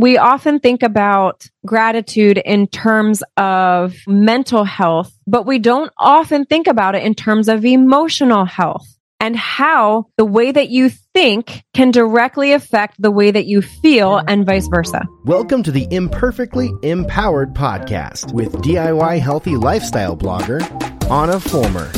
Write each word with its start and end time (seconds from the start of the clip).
we 0.00 0.16
often 0.16 0.60
think 0.60 0.82
about 0.82 1.46
gratitude 1.66 2.38
in 2.38 2.66
terms 2.66 3.22
of 3.36 3.94
mental 4.06 4.64
health, 4.64 5.12
but 5.26 5.44
we 5.44 5.58
don't 5.58 5.92
often 5.98 6.46
think 6.46 6.68
about 6.68 6.94
it 6.94 7.02
in 7.02 7.14
terms 7.14 7.50
of 7.50 7.66
emotional 7.66 8.46
health 8.46 8.86
and 9.20 9.36
how 9.36 10.06
the 10.16 10.24
way 10.24 10.50
that 10.50 10.70
you 10.70 10.88
think 11.12 11.62
can 11.74 11.90
directly 11.90 12.52
affect 12.52 12.94
the 12.98 13.10
way 13.10 13.30
that 13.30 13.44
you 13.44 13.60
feel 13.60 14.16
and 14.26 14.46
vice 14.46 14.68
versa. 14.68 15.06
Welcome 15.26 15.62
to 15.64 15.70
the 15.70 15.86
Imperfectly 15.90 16.72
Empowered 16.82 17.52
podcast 17.52 18.32
with 18.32 18.54
DIY 18.62 19.20
healthy 19.20 19.56
lifestyle 19.56 20.16
blogger 20.16 20.62
Anna 21.10 21.38
Fulmer, 21.38 21.92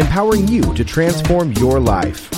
empowering 0.00 0.48
you 0.48 0.62
to 0.74 0.84
transform 0.84 1.52
your 1.52 1.78
life 1.78 2.28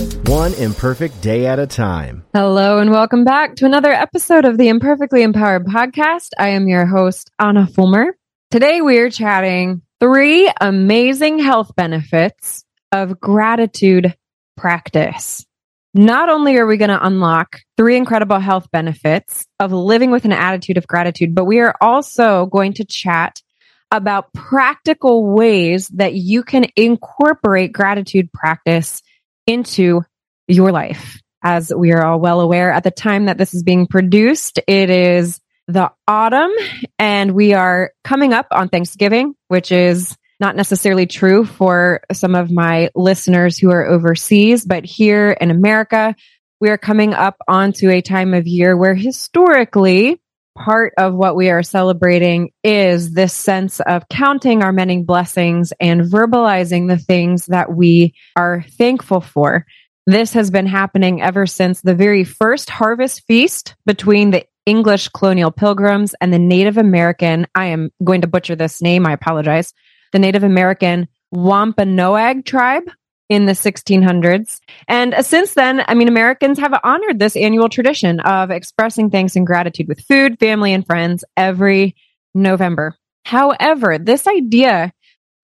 one 0.00 0.54
imperfect 0.54 1.20
day 1.20 1.46
at 1.46 1.58
a 1.58 1.66
time. 1.66 2.24
Hello 2.32 2.78
and 2.78 2.90
welcome 2.90 3.24
back 3.24 3.56
to 3.56 3.66
another 3.66 3.92
episode 3.92 4.46
of 4.46 4.56
the 4.56 4.68
Imperfectly 4.68 5.22
Empowered 5.22 5.66
podcast. 5.66 6.30
I 6.38 6.50
am 6.50 6.68
your 6.68 6.86
host, 6.86 7.30
Anna 7.38 7.66
Fulmer. 7.66 8.16
Today 8.50 8.80
we 8.80 8.98
are 8.98 9.10
chatting 9.10 9.82
three 10.00 10.50
amazing 10.58 11.38
health 11.38 11.76
benefits 11.76 12.64
of 12.92 13.20
gratitude 13.20 14.16
practice. 14.56 15.44
Not 15.92 16.30
only 16.30 16.56
are 16.56 16.66
we 16.66 16.78
going 16.78 16.90
to 16.90 17.06
unlock 17.06 17.60
three 17.76 17.96
incredible 17.96 18.38
health 18.38 18.70
benefits 18.70 19.44
of 19.58 19.72
living 19.72 20.10
with 20.10 20.24
an 20.24 20.32
attitude 20.32 20.78
of 20.78 20.86
gratitude, 20.86 21.34
but 21.34 21.44
we 21.44 21.60
are 21.60 21.74
also 21.80 22.46
going 22.46 22.72
to 22.74 22.84
chat 22.84 23.42
about 23.90 24.32
practical 24.32 25.26
ways 25.34 25.88
that 25.88 26.14
you 26.14 26.42
can 26.42 26.64
incorporate 26.76 27.72
gratitude 27.72 28.32
practice 28.32 29.02
into 29.50 30.02
your 30.48 30.72
life. 30.72 31.20
As 31.42 31.72
we 31.74 31.92
are 31.92 32.04
all 32.04 32.20
well 32.20 32.40
aware, 32.40 32.70
at 32.70 32.84
the 32.84 32.90
time 32.90 33.26
that 33.26 33.38
this 33.38 33.54
is 33.54 33.62
being 33.62 33.86
produced, 33.86 34.58
it 34.66 34.90
is 34.90 35.40
the 35.68 35.90
autumn 36.06 36.50
and 36.98 37.32
we 37.32 37.54
are 37.54 37.92
coming 38.04 38.32
up 38.32 38.48
on 38.50 38.68
Thanksgiving, 38.68 39.34
which 39.48 39.72
is 39.72 40.16
not 40.38 40.56
necessarily 40.56 41.06
true 41.06 41.44
for 41.44 42.00
some 42.12 42.34
of 42.34 42.50
my 42.50 42.90
listeners 42.94 43.58
who 43.58 43.70
are 43.70 43.86
overseas, 43.86 44.64
but 44.64 44.84
here 44.84 45.30
in 45.40 45.50
America, 45.50 46.14
we 46.60 46.70
are 46.70 46.78
coming 46.78 47.14
up 47.14 47.36
onto 47.48 47.90
a 47.90 48.00
time 48.02 48.34
of 48.34 48.46
year 48.46 48.76
where 48.76 48.94
historically 48.94 50.20
part 50.60 50.92
of 50.98 51.14
what 51.14 51.36
we 51.36 51.48
are 51.48 51.62
celebrating 51.62 52.50
is 52.62 53.14
this 53.14 53.32
sense 53.32 53.80
of 53.80 54.08
counting 54.08 54.62
our 54.62 54.72
many 54.72 55.02
blessings 55.02 55.72
and 55.80 56.02
verbalizing 56.02 56.88
the 56.88 56.98
things 56.98 57.46
that 57.46 57.74
we 57.74 58.14
are 58.36 58.64
thankful 58.76 59.20
for. 59.20 59.66
This 60.06 60.32
has 60.34 60.50
been 60.50 60.66
happening 60.66 61.22
ever 61.22 61.46
since 61.46 61.80
the 61.80 61.94
very 61.94 62.24
first 62.24 62.68
harvest 62.68 63.22
feast 63.26 63.74
between 63.86 64.30
the 64.30 64.44
English 64.66 65.08
colonial 65.08 65.50
pilgrims 65.50 66.14
and 66.20 66.32
the 66.32 66.38
Native 66.38 66.76
American. 66.76 67.46
I 67.54 67.66
am 67.66 67.90
going 68.04 68.20
to 68.20 68.26
butcher 68.26 68.54
this 68.54 68.82
name. 68.82 69.06
I 69.06 69.12
apologize. 69.12 69.72
The 70.12 70.18
Native 70.18 70.42
American 70.42 71.08
Wampanoag 71.32 72.44
tribe 72.44 72.90
in 73.30 73.46
the 73.46 73.52
1600s. 73.52 74.60
And 74.88 75.14
uh, 75.14 75.22
since 75.22 75.54
then, 75.54 75.82
I 75.86 75.94
mean, 75.94 76.08
Americans 76.08 76.58
have 76.58 76.78
honored 76.82 77.20
this 77.20 77.36
annual 77.36 77.68
tradition 77.68 78.18
of 78.20 78.50
expressing 78.50 79.08
thanks 79.08 79.36
and 79.36 79.46
gratitude 79.46 79.86
with 79.88 80.00
food, 80.00 80.38
family, 80.40 80.74
and 80.74 80.84
friends 80.84 81.24
every 81.36 81.94
November. 82.34 82.96
However, 83.24 83.98
this 83.98 84.26
idea 84.26 84.92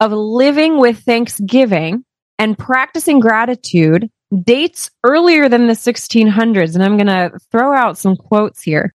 of 0.00 0.12
living 0.12 0.78
with 0.78 0.98
Thanksgiving 0.98 2.04
and 2.38 2.58
practicing 2.58 3.20
gratitude 3.20 4.10
dates 4.42 4.90
earlier 5.04 5.48
than 5.48 5.68
the 5.68 5.74
1600s. 5.74 6.74
And 6.74 6.82
I'm 6.82 6.96
going 6.96 7.06
to 7.06 7.38
throw 7.52 7.72
out 7.72 7.96
some 7.96 8.16
quotes 8.16 8.62
here. 8.62 8.92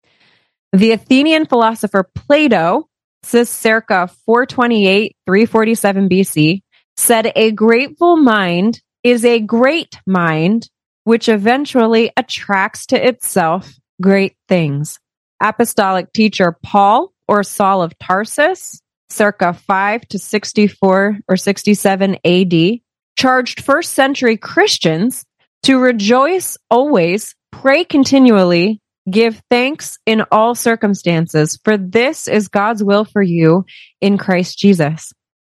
The 0.72 0.92
Athenian 0.92 1.44
philosopher 1.44 2.08
Plato, 2.14 2.88
says 3.22 3.50
circa 3.50 4.08
428, 4.24 5.14
347 5.26 6.08
BC, 6.08 6.62
said 6.98 7.30
a 7.36 7.52
grateful 7.52 8.16
mind 8.16 8.82
is 9.04 9.24
a 9.24 9.38
great 9.38 10.00
mind, 10.04 10.68
which 11.04 11.28
eventually 11.28 12.10
attracts 12.16 12.86
to 12.86 13.06
itself 13.08 13.72
great 14.02 14.36
things. 14.48 14.98
Apostolic 15.40 16.12
teacher 16.12 16.56
Paul 16.62 17.12
or 17.28 17.44
Saul 17.44 17.82
of 17.82 17.96
Tarsus, 18.00 18.82
circa 19.10 19.52
5 19.52 20.08
to 20.08 20.18
64 20.18 21.20
or 21.28 21.36
67 21.36 22.16
AD, 22.24 22.80
charged 23.16 23.60
first 23.60 23.92
century 23.92 24.36
Christians 24.36 25.24
to 25.62 25.78
rejoice 25.78 26.58
always, 26.68 27.34
pray 27.52 27.84
continually, 27.84 28.80
give 29.08 29.40
thanks 29.50 29.98
in 30.04 30.24
all 30.32 30.56
circumstances, 30.56 31.60
for 31.62 31.76
this 31.76 32.26
is 32.26 32.48
God's 32.48 32.82
will 32.82 33.04
for 33.04 33.22
you 33.22 33.64
in 34.00 34.18
Christ 34.18 34.58
Jesus. 34.58 35.12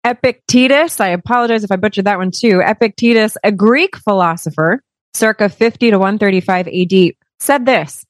Epictetus, 0.05 0.99
I 0.99 1.09
apologize 1.09 1.63
if 1.63 1.71
I 1.71 1.75
butchered 1.75 2.05
that 2.05 2.17
one 2.17 2.31
too. 2.31 2.61
Epictetus, 2.65 3.37
a 3.43 3.51
Greek 3.51 3.97
philosopher, 3.97 4.81
circa 5.13 5.49
50 5.49 5.91
to 5.91 5.99
135 5.99 6.67
AD, 6.67 7.13
said 7.39 7.65
this. 7.65 8.05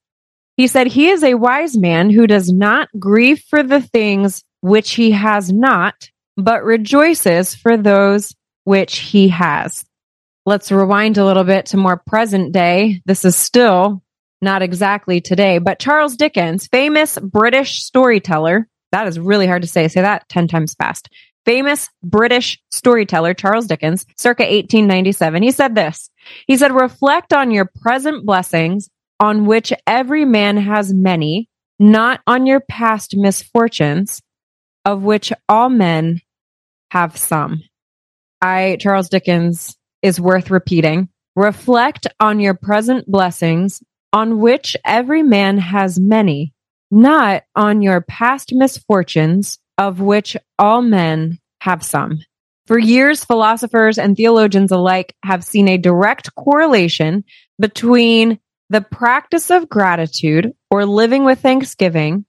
He 0.56 0.68
said, 0.68 0.88
He 0.88 1.10
is 1.10 1.24
a 1.24 1.36
wise 1.36 1.78
man 1.78 2.10
who 2.10 2.28
does 2.28 2.52
not 2.52 2.90
grieve 3.00 3.42
for 3.50 3.64
the 3.64 3.82
things 3.82 4.44
which 4.62 4.92
he 4.92 5.12
has 5.12 5.52
not, 5.52 6.10
but 6.38 6.64
rejoices 6.64 7.56
for 7.56 7.78
those 7.78 8.36
which 8.66 9.00
he 9.00 9.30
has. 9.30 9.86
Let's 10.46 10.72
rewind 10.72 11.18
a 11.18 11.26
little 11.26 11.44
bit 11.44 11.68
to 11.68 11.78
more 11.78 12.02
present 12.06 12.52
day. 12.52 13.02
This 13.06 13.26
is 13.26 13.36
still 13.36 14.04
not 14.42 14.62
exactly 14.62 15.22
today, 15.22 15.58
but 15.58 15.80
Charles 15.80 16.16
Dickens, 16.16 16.68
famous 16.68 17.18
British 17.18 17.84
storyteller. 17.84 18.68
That 18.92 19.08
is 19.08 19.20
really 19.20 19.48
hard 19.48 19.62
to 19.62 19.68
say. 19.68 19.88
Say 19.88 20.02
that 20.02 20.28
10 20.30 20.48
times 20.48 20.74
fast. 20.74 21.10
Famous 21.46 21.90
British 22.04 22.60
storyteller 22.72 23.34
Charles 23.34 23.68
Dickens, 23.68 24.06
circa 24.18 24.44
1897. 24.44 25.44
He 25.44 25.52
said 25.52 25.76
this. 25.76 26.10
He 26.48 26.58
said, 26.58 26.72
reflect 26.74 27.34
on 27.34 27.52
your 27.52 27.70
present 27.82 28.26
blessings 28.26 28.90
on 29.20 29.46
which 29.46 29.74
every 29.86 30.26
man 30.26 30.58
has 30.58 30.94
many, 30.94 31.50
not 31.80 32.22
on 32.28 32.46
your 32.46 32.60
past 32.60 33.16
misfortunes, 33.18 34.22
of 34.86 35.04
which 35.04 35.34
all 35.48 35.70
men 35.70 36.22
have 36.92 37.18
some. 37.18 37.64
I, 38.42 38.78
Charles 38.80 39.10
Dickens, 39.10 39.76
is 40.02 40.22
worth 40.22 40.50
repeating. 40.50 41.10
Reflect 41.36 42.08
on 42.20 42.40
your 42.40 42.54
present 42.54 43.10
blessings, 43.10 43.82
on 44.14 44.40
which 44.40 44.76
every 44.86 45.24
man 45.24 45.58
has 45.58 46.00
many, 46.00 46.54
not 46.90 47.44
on 47.56 47.82
your 47.82 48.02
past 48.02 48.52
misfortunes, 48.54 49.60
of 49.80 50.00
which 50.00 50.38
all 50.60 50.84
men 50.84 51.40
have 51.62 51.84
some. 51.84 52.20
For 52.68 52.78
years, 52.78 53.26
philosophers 53.26 53.98
and 53.98 54.16
theologians 54.16 54.72
alike 54.72 55.16
have 55.24 55.44
seen 55.44 55.68
a 55.68 55.80
direct 55.80 56.36
correlation 56.36 57.24
between 57.60 58.40
the 58.70 58.82
practice 58.82 59.50
of 59.50 59.68
gratitude 59.68 60.54
or 60.70 60.86
living 60.86 61.26
with 61.26 61.40
thanksgiving 61.40 62.26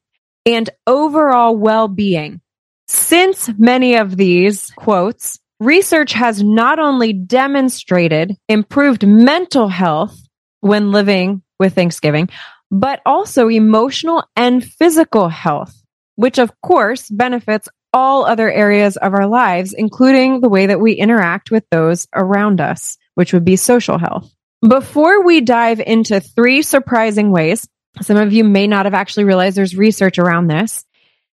and 0.46 0.70
overall 0.86 1.54
well-being. 1.54 2.40
Since 2.88 3.50
many 3.58 3.96
of 3.96 4.16
these 4.16 4.70
quotes 4.70 5.38
Research 5.60 6.14
has 6.14 6.42
not 6.42 6.78
only 6.78 7.12
demonstrated 7.12 8.34
improved 8.48 9.06
mental 9.06 9.68
health 9.68 10.18
when 10.60 10.90
living 10.90 11.42
with 11.58 11.74
Thanksgiving, 11.74 12.30
but 12.70 13.02
also 13.04 13.48
emotional 13.48 14.24
and 14.34 14.64
physical 14.64 15.28
health, 15.28 15.74
which 16.20 16.36
of 16.36 16.52
course 16.60 17.08
benefits 17.08 17.66
all 17.94 18.26
other 18.26 18.52
areas 18.52 18.98
of 18.98 19.14
our 19.14 19.26
lives, 19.26 19.72
including 19.72 20.42
the 20.42 20.50
way 20.50 20.66
that 20.66 20.78
we 20.78 20.92
interact 20.92 21.50
with 21.50 21.64
those 21.70 22.06
around 22.14 22.60
us, 22.60 22.98
which 23.14 23.32
would 23.32 23.44
be 23.44 23.56
social 23.56 23.96
health. 23.96 24.30
Before 24.60 25.24
we 25.24 25.40
dive 25.40 25.80
into 25.80 26.20
three 26.20 26.60
surprising 26.60 27.30
ways, 27.32 27.66
some 28.02 28.18
of 28.18 28.34
you 28.34 28.44
may 28.44 28.66
not 28.66 28.84
have 28.84 28.92
actually 28.92 29.24
realized 29.24 29.56
there's 29.56 29.74
research 29.74 30.18
around 30.18 30.48
this. 30.48 30.84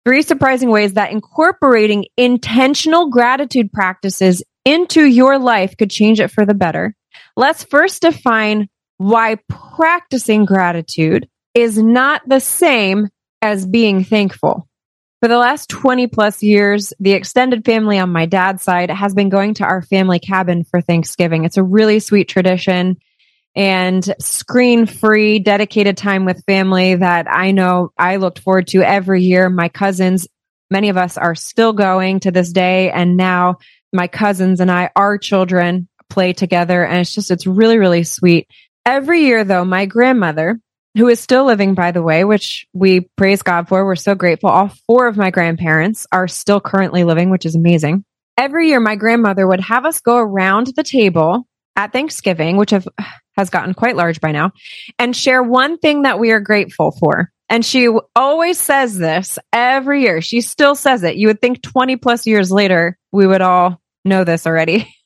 Three 0.05 0.21
surprising 0.21 0.69
ways 0.69 0.93
that 0.93 1.11
incorporating 1.11 2.05
intentional 2.15 3.09
gratitude 3.09 3.73
practices 3.73 4.43
into 4.65 5.03
your 5.03 5.39
life 5.39 5.75
could 5.77 5.89
change 5.89 6.19
it 6.19 6.29
for 6.29 6.45
the 6.45 6.53
better. 6.53 6.95
Let's 7.35 7.63
first 7.63 8.03
define 8.03 8.69
why 8.97 9.39
practicing 9.49 10.45
gratitude 10.45 11.27
is 11.55 11.75
not 11.75 12.21
the 12.27 12.39
same 12.39 13.09
as 13.41 13.65
being 13.65 14.03
thankful. 14.03 14.67
For 15.21 15.29
the 15.29 15.37
last 15.37 15.69
20 15.69 16.07
plus 16.07 16.43
years, 16.43 16.93
the 16.99 17.13
extended 17.13 17.65
family 17.65 17.97
on 17.97 18.11
my 18.11 18.25
dad's 18.25 18.63
side 18.63 18.89
has 18.91 19.13
been 19.13 19.29
going 19.29 19.55
to 19.55 19.63
our 19.63 19.81
family 19.81 20.19
cabin 20.19 20.63
for 20.63 20.81
Thanksgiving. 20.81 21.45
It's 21.45 21.57
a 21.57 21.63
really 21.63 21.99
sweet 21.99 22.27
tradition 22.27 22.97
and 23.55 24.13
screen 24.19 24.85
free, 24.85 25.39
dedicated 25.39 25.95
time 25.95 26.25
with 26.25 26.43
family 26.45 26.95
that 26.95 27.27
I 27.29 27.51
know 27.51 27.91
I 27.97 28.17
looked 28.17 28.39
forward 28.39 28.67
to 28.67 28.81
every 28.81 29.23
year. 29.23 29.49
My 29.49 29.69
cousins, 29.69 30.27
many 30.69 30.89
of 30.89 30.97
us 30.97 31.17
are 31.17 31.35
still 31.35 31.71
going 31.71 32.19
to 32.21 32.31
this 32.31 32.51
day. 32.51 32.91
And 32.91 33.15
now 33.15 33.59
my 33.93 34.07
cousins 34.07 34.59
and 34.59 34.69
I, 34.69 34.91
our 34.95 35.17
children 35.17 35.87
play 36.09 36.33
together. 36.33 36.85
And 36.85 36.99
it's 36.99 37.15
just, 37.15 37.31
it's 37.31 37.47
really, 37.47 37.77
really 37.77 38.03
sweet. 38.03 38.47
Every 38.85 39.21
year 39.21 39.45
though, 39.45 39.63
my 39.63 39.85
grandmother 39.85 40.59
who 40.95 41.07
is 41.07 41.19
still 41.19 41.45
living, 41.45 41.73
by 41.73 41.91
the 41.91 42.01
way, 42.01 42.23
which 42.23 42.65
we 42.73 43.01
praise 43.17 43.41
God 43.41 43.67
for. 43.67 43.85
We're 43.85 43.95
so 43.95 44.15
grateful. 44.15 44.49
All 44.49 44.71
four 44.87 45.07
of 45.07 45.17
my 45.17 45.29
grandparents 45.29 46.07
are 46.11 46.27
still 46.27 46.61
currently 46.61 47.03
living, 47.03 47.29
which 47.29 47.45
is 47.45 47.55
amazing. 47.55 48.05
Every 48.37 48.69
year, 48.69 48.79
my 48.79 48.95
grandmother 48.95 49.47
would 49.47 49.61
have 49.61 49.85
us 49.85 50.01
go 50.01 50.17
around 50.17 50.67
the 50.75 50.83
table 50.83 51.47
at 51.75 51.91
Thanksgiving, 51.91 52.57
which 52.57 52.71
have, 52.71 52.87
has 53.37 53.49
gotten 53.49 53.73
quite 53.73 53.95
large 53.95 54.21
by 54.21 54.31
now, 54.31 54.51
and 54.97 55.15
share 55.15 55.43
one 55.43 55.77
thing 55.77 56.03
that 56.03 56.19
we 56.19 56.31
are 56.31 56.39
grateful 56.39 56.91
for. 56.91 57.31
And 57.49 57.63
she 57.63 57.89
always 58.15 58.59
says 58.59 58.97
this 58.97 59.37
every 59.53 60.01
year. 60.01 60.21
She 60.21 60.41
still 60.41 60.75
says 60.75 61.03
it. 61.03 61.15
You 61.15 61.27
would 61.27 61.41
think 61.41 61.61
20 61.61 61.97
plus 61.97 62.25
years 62.25 62.51
later, 62.51 62.97
we 63.11 63.27
would 63.27 63.41
all 63.41 63.79
know 64.03 64.23
this 64.23 64.47
already. 64.47 64.93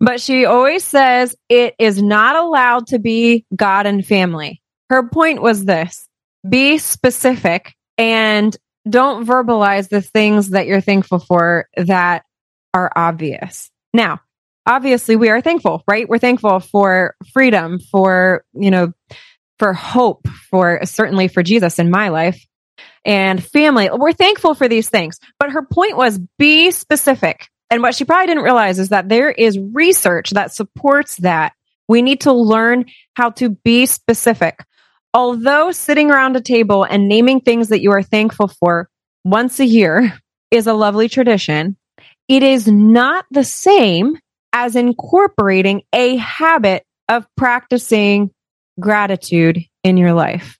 but 0.00 0.20
she 0.20 0.44
always 0.44 0.84
says 0.84 1.36
it 1.48 1.74
is 1.78 2.02
not 2.02 2.36
allowed 2.36 2.88
to 2.88 2.98
be 2.98 3.44
God 3.54 3.86
and 3.86 4.04
family. 4.04 4.62
Her 4.90 5.08
point 5.08 5.42
was 5.42 5.64
this 5.64 6.08
be 6.48 6.78
specific 6.78 7.74
and 7.96 8.56
don't 8.88 9.26
verbalize 9.26 9.88
the 9.88 10.00
things 10.00 10.50
that 10.50 10.66
you're 10.66 10.80
thankful 10.80 11.18
for 11.18 11.68
that 11.76 12.24
are 12.72 12.90
obvious. 12.94 13.70
Now, 13.92 14.20
obviously 14.66 15.16
we 15.16 15.30
are 15.30 15.40
thankful, 15.40 15.82
right? 15.88 16.08
We're 16.08 16.18
thankful 16.18 16.60
for 16.60 17.16
freedom, 17.32 17.80
for, 17.80 18.44
you 18.54 18.70
know, 18.70 18.92
for 19.58 19.72
hope, 19.72 20.28
for 20.50 20.80
certainly 20.84 21.28
for 21.28 21.42
Jesus 21.42 21.78
in 21.78 21.90
my 21.90 22.08
life 22.08 22.46
and 23.04 23.42
family. 23.42 23.90
We're 23.92 24.12
thankful 24.12 24.54
for 24.54 24.68
these 24.68 24.88
things. 24.88 25.18
But 25.38 25.50
her 25.50 25.62
point 25.62 25.96
was 25.96 26.20
be 26.38 26.70
specific. 26.70 27.48
And 27.70 27.82
what 27.82 27.94
she 27.94 28.04
probably 28.04 28.26
didn't 28.26 28.44
realize 28.44 28.78
is 28.78 28.88
that 28.88 29.08
there 29.08 29.30
is 29.30 29.58
research 29.58 30.30
that 30.30 30.54
supports 30.54 31.16
that. 31.16 31.52
We 31.88 32.02
need 32.02 32.22
to 32.22 32.32
learn 32.32 32.86
how 33.14 33.30
to 33.30 33.50
be 33.50 33.86
specific. 33.86 34.64
Although 35.14 35.72
sitting 35.72 36.10
around 36.10 36.36
a 36.36 36.40
table 36.40 36.84
and 36.84 37.08
naming 37.08 37.40
things 37.40 37.68
that 37.68 37.80
you 37.80 37.92
are 37.92 38.02
thankful 38.02 38.48
for 38.48 38.88
once 39.24 39.58
a 39.60 39.64
year 39.64 40.18
is 40.50 40.66
a 40.66 40.74
lovely 40.74 41.08
tradition, 41.08 41.76
it 42.28 42.42
is 42.42 42.66
not 42.66 43.24
the 43.30 43.44
same 43.44 44.18
as 44.52 44.76
incorporating 44.76 45.82
a 45.94 46.16
habit 46.16 46.84
of 47.08 47.26
practicing 47.36 48.30
gratitude 48.78 49.64
in 49.82 49.96
your 49.96 50.12
life. 50.12 50.58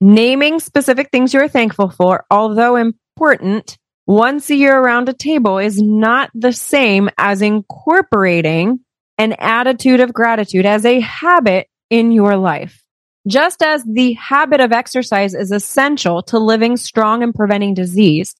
Naming 0.00 0.60
specific 0.60 1.10
things 1.10 1.32
you're 1.32 1.48
thankful 1.48 1.90
for, 1.90 2.24
although 2.30 2.76
important, 2.76 3.78
once 4.06 4.50
a 4.50 4.54
year 4.54 4.78
around 4.78 5.08
a 5.08 5.12
table 5.12 5.58
is 5.58 5.80
not 5.80 6.30
the 6.34 6.52
same 6.52 7.10
as 7.18 7.42
incorporating 7.42 8.80
an 9.18 9.32
attitude 9.38 10.00
of 10.00 10.12
gratitude 10.12 10.66
as 10.66 10.84
a 10.84 11.00
habit 11.00 11.68
in 11.90 12.12
your 12.12 12.36
life. 12.36 12.82
Just 13.26 13.62
as 13.62 13.82
the 13.84 14.12
habit 14.12 14.60
of 14.60 14.72
exercise 14.72 15.34
is 15.34 15.50
essential 15.50 16.22
to 16.24 16.38
living 16.38 16.76
strong 16.76 17.22
and 17.24 17.34
preventing 17.34 17.74
disease, 17.74 18.34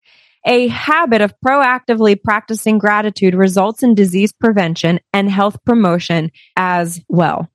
a 0.47 0.69
habit 0.69 1.21
of 1.23 1.35
proactively 1.45 2.23
practicing 2.23 2.79
gratitude 2.79 3.35
results 3.35 3.83
in 3.83 3.97
disease 3.97 4.33
prevention 4.33 5.01
and 5.13 5.29
health 5.29 5.59
promotion 5.65 6.31
as 6.55 7.01
well. 7.09 7.49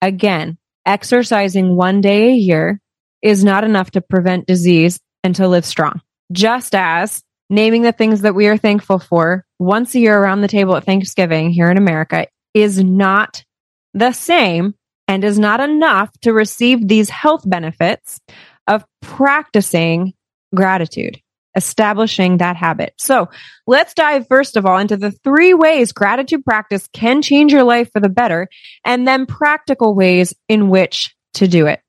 Again, 0.00 0.58
exercising 0.84 1.76
one 1.76 2.00
day 2.00 2.30
a 2.30 2.34
year 2.34 2.80
is 3.22 3.44
not 3.44 3.62
enough 3.62 3.92
to 3.92 4.00
prevent 4.00 4.48
disease 4.48 4.98
and 5.22 5.36
to 5.36 5.46
live 5.46 5.64
strong. 5.64 6.00
Just 6.32 6.74
as 6.74 7.22
naming 7.52 7.82
the 7.82 7.92
things 7.92 8.22
that 8.22 8.34
we 8.34 8.46
are 8.48 8.56
thankful 8.56 8.98
for 8.98 9.44
once 9.58 9.94
a 9.94 10.00
year 10.00 10.18
around 10.18 10.40
the 10.40 10.48
table 10.48 10.74
at 10.74 10.84
Thanksgiving 10.84 11.50
here 11.50 11.70
in 11.70 11.76
America 11.76 12.26
is 12.54 12.82
not 12.82 13.44
the 13.92 14.12
same 14.12 14.74
and 15.06 15.22
is 15.22 15.38
not 15.38 15.60
enough 15.60 16.10
to 16.22 16.32
receive 16.32 16.88
these 16.88 17.10
health 17.10 17.42
benefits 17.44 18.18
of 18.66 18.84
practicing 19.02 20.14
gratitude 20.54 21.20
establishing 21.54 22.38
that 22.38 22.56
habit. 22.56 22.94
So 22.96 23.28
let's 23.66 23.92
dive 23.92 24.26
first 24.26 24.56
of 24.56 24.64
all 24.64 24.78
into 24.78 24.96
the 24.96 25.10
three 25.10 25.52
ways 25.52 25.92
gratitude 25.92 26.46
practice 26.46 26.88
can 26.94 27.20
change 27.20 27.52
your 27.52 27.64
life 27.64 27.90
for 27.92 28.00
the 28.00 28.08
better 28.08 28.48
and 28.86 29.06
then 29.06 29.26
practical 29.26 29.94
ways 29.94 30.32
in 30.48 30.70
which 30.70 31.14
to 31.34 31.46
do 31.46 31.66
it. 31.66 31.80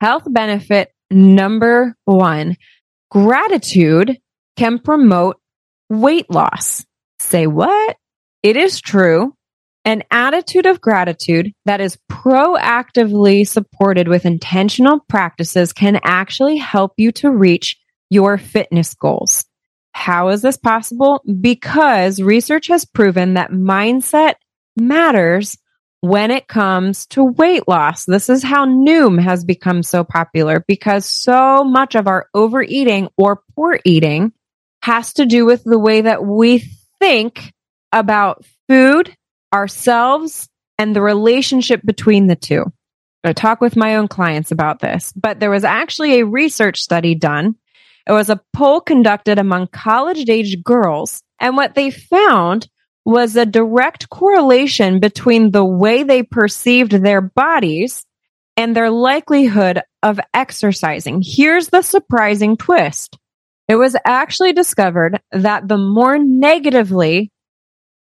Health 0.00 0.22
benefit 0.28 0.92
number 1.10 1.96
one, 2.04 2.56
gratitude 3.10 4.16
can 4.58 4.80
promote 4.80 5.40
weight 5.88 6.28
loss. 6.28 6.84
Say 7.20 7.46
what? 7.46 7.96
It 8.42 8.56
is 8.56 8.80
true. 8.80 9.32
An 9.84 10.02
attitude 10.10 10.66
of 10.66 10.80
gratitude 10.80 11.52
that 11.64 11.80
is 11.80 11.96
proactively 12.10 13.46
supported 13.46 14.08
with 14.08 14.26
intentional 14.26 14.98
practices 15.08 15.72
can 15.72 16.00
actually 16.02 16.56
help 16.56 16.92
you 16.96 17.12
to 17.12 17.30
reach 17.30 17.78
your 18.10 18.36
fitness 18.36 18.94
goals. 18.94 19.44
How 19.92 20.30
is 20.30 20.42
this 20.42 20.56
possible? 20.56 21.22
Because 21.40 22.20
research 22.20 22.66
has 22.66 22.84
proven 22.84 23.34
that 23.34 23.52
mindset 23.52 24.34
matters 24.76 25.56
when 26.00 26.32
it 26.32 26.48
comes 26.48 27.06
to 27.06 27.22
weight 27.22 27.68
loss. 27.68 28.04
This 28.06 28.28
is 28.28 28.42
how 28.42 28.66
Noom 28.66 29.22
has 29.22 29.44
become 29.44 29.84
so 29.84 30.02
popular 30.02 30.64
because 30.66 31.06
so 31.06 31.62
much 31.62 31.94
of 31.94 32.08
our 32.08 32.28
overeating 32.34 33.08
or 33.16 33.42
poor 33.54 33.78
eating 33.84 34.32
has 34.82 35.14
to 35.14 35.26
do 35.26 35.44
with 35.44 35.64
the 35.64 35.78
way 35.78 36.02
that 36.02 36.24
we 36.24 36.64
think 36.98 37.52
about 37.92 38.44
food, 38.68 39.14
ourselves, 39.52 40.48
and 40.78 40.94
the 40.94 41.02
relationship 41.02 41.80
between 41.84 42.26
the 42.26 42.36
two. 42.36 42.64
I 43.24 43.32
talk 43.32 43.60
with 43.60 43.76
my 43.76 43.96
own 43.96 44.08
clients 44.08 44.52
about 44.52 44.80
this, 44.80 45.12
but 45.14 45.40
there 45.40 45.50
was 45.50 45.64
actually 45.64 46.20
a 46.20 46.26
research 46.26 46.80
study 46.80 47.14
done 47.14 47.56
it 48.08 48.12
was 48.12 48.30
a 48.30 48.40
poll 48.54 48.80
conducted 48.80 49.38
among 49.38 49.66
college 49.66 50.28
age 50.30 50.62
girls. 50.64 51.22
And 51.38 51.56
what 51.56 51.74
they 51.74 51.90
found 51.90 52.66
was 53.04 53.36
a 53.36 53.46
direct 53.46 54.08
correlation 54.08 54.98
between 54.98 55.50
the 55.50 55.64
way 55.64 56.02
they 56.02 56.22
perceived 56.22 56.92
their 56.92 57.20
bodies 57.20 58.04
and 58.56 58.74
their 58.74 58.90
likelihood 58.90 59.82
of 60.02 60.18
exercising. 60.32 61.22
Here's 61.24 61.68
the 61.68 61.82
surprising 61.82 62.56
twist. 62.56 63.18
It 63.68 63.76
was 63.76 63.94
actually 64.04 64.54
discovered 64.54 65.20
that 65.30 65.68
the 65.68 65.76
more 65.76 66.18
negatively 66.18 67.30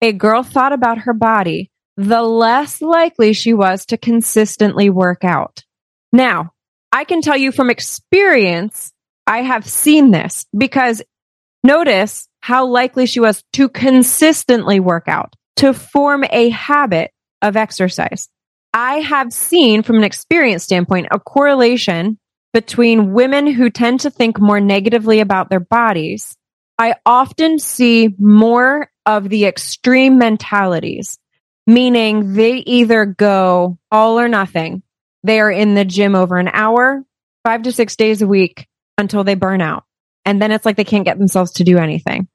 a 0.02 0.12
girl 0.12 0.42
thought 0.42 0.74
about 0.74 1.00
her 1.00 1.14
body, 1.14 1.70
the 1.98 2.24
less 2.24 2.82
likely 2.82 3.34
she 3.34 3.54
was 3.54 3.86
to 3.88 3.98
consistently 3.98 4.90
work 4.90 5.24
out. 5.24 5.64
Now, 6.12 6.52
I 6.92 7.04
can 7.04 7.22
tell 7.22 7.38
you 7.38 7.52
from 7.52 7.70
experience 7.70 8.92
I 9.28 9.44
have 9.44 9.66
seen 9.68 10.12
this 10.12 10.46
because 10.58 11.04
notice 11.64 12.28
how 12.40 12.66
likely 12.66 13.06
she 13.06 13.20
was 13.20 13.44
to 13.54 13.70
consistently 13.70 14.80
work 14.80 15.08
out, 15.08 15.36
to 15.58 15.74
form 15.74 16.26
a 16.32 16.50
habit 16.50 17.12
of 17.44 17.56
exercise. 17.56 18.28
I 18.74 18.96
have 18.96 19.32
seen 19.32 19.84
from 19.84 19.98
an 19.98 20.04
experience 20.04 20.64
standpoint 20.64 21.08
a 21.12 21.20
correlation 21.20 22.18
between 22.54 23.14
women 23.14 23.48
who 23.48 23.70
tend 23.70 24.02
to 24.02 24.10
think 24.10 24.40
more 24.40 24.60
negatively 24.60 25.20
about 25.20 25.50
their 25.50 25.60
bodies. 25.60 26.36
I 26.78 26.96
often 27.06 27.60
see 27.60 28.14
more 28.18 28.90
of 29.06 29.30
the 29.30 29.46
extreme 29.46 30.18
mentalities, 30.18 31.20
meaning 31.68 32.34
they 32.34 32.58
either 32.58 33.06
go 33.06 33.78
all 33.92 34.20
or 34.20 34.28
nothing. 34.28 34.84
They 35.24 35.40
are 35.40 35.52
in 35.52 35.76
the 35.76 35.86
gym 35.86 36.16
over 36.16 36.38
an 36.38 36.50
hour, 36.52 37.04
five 37.44 37.64
to 37.64 37.72
six 37.72 37.96
days 37.96 38.22
a 38.22 38.28
week 38.28 38.68
until 38.98 39.24
they 39.24 39.36
burn 39.36 39.62
out. 39.62 39.84
And 40.26 40.42
then 40.42 40.52
it's 40.52 40.66
like 40.66 40.76
they 40.76 40.84
can't 40.84 41.06
get 41.06 41.18
themselves 41.18 41.54
to 41.54 41.64
do 41.64 41.78
anything. 41.78 42.28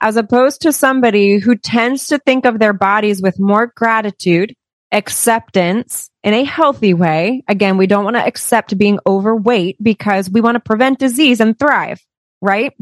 As 0.00 0.16
opposed 0.16 0.62
to 0.62 0.72
somebody 0.72 1.38
who 1.38 1.56
tends 1.56 2.08
to 2.08 2.18
think 2.18 2.46
of 2.46 2.58
their 2.58 2.72
bodies 2.72 3.20
with 3.20 3.38
more 3.38 3.72
gratitude, 3.74 4.54
acceptance 4.92 6.10
in 6.22 6.34
a 6.34 6.44
healthy 6.44 6.94
way. 6.94 7.42
Again, 7.48 7.76
we 7.76 7.86
don't 7.86 8.04
want 8.04 8.16
to 8.16 8.26
accept 8.26 8.76
being 8.76 8.98
overweight 9.06 9.76
because 9.82 10.28
we 10.28 10.40
want 10.40 10.56
to 10.56 10.60
prevent 10.60 10.98
disease 10.98 11.40
and 11.40 11.58
thrive, 11.58 12.04
right? 12.40 12.72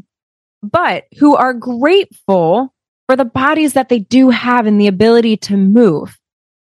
But 0.63 1.05
who 1.19 1.37
are 1.37 1.55
grateful 1.55 2.75
for 3.07 3.17
the 3.17 3.25
bodies 3.25 3.75
that 3.75 3.89
they 3.89 3.99
do 3.99 4.31
have 4.31 4.67
and 4.67 4.81
the 4.81 4.87
ability 4.87 5.39
to 5.39 5.57
move 5.57 6.19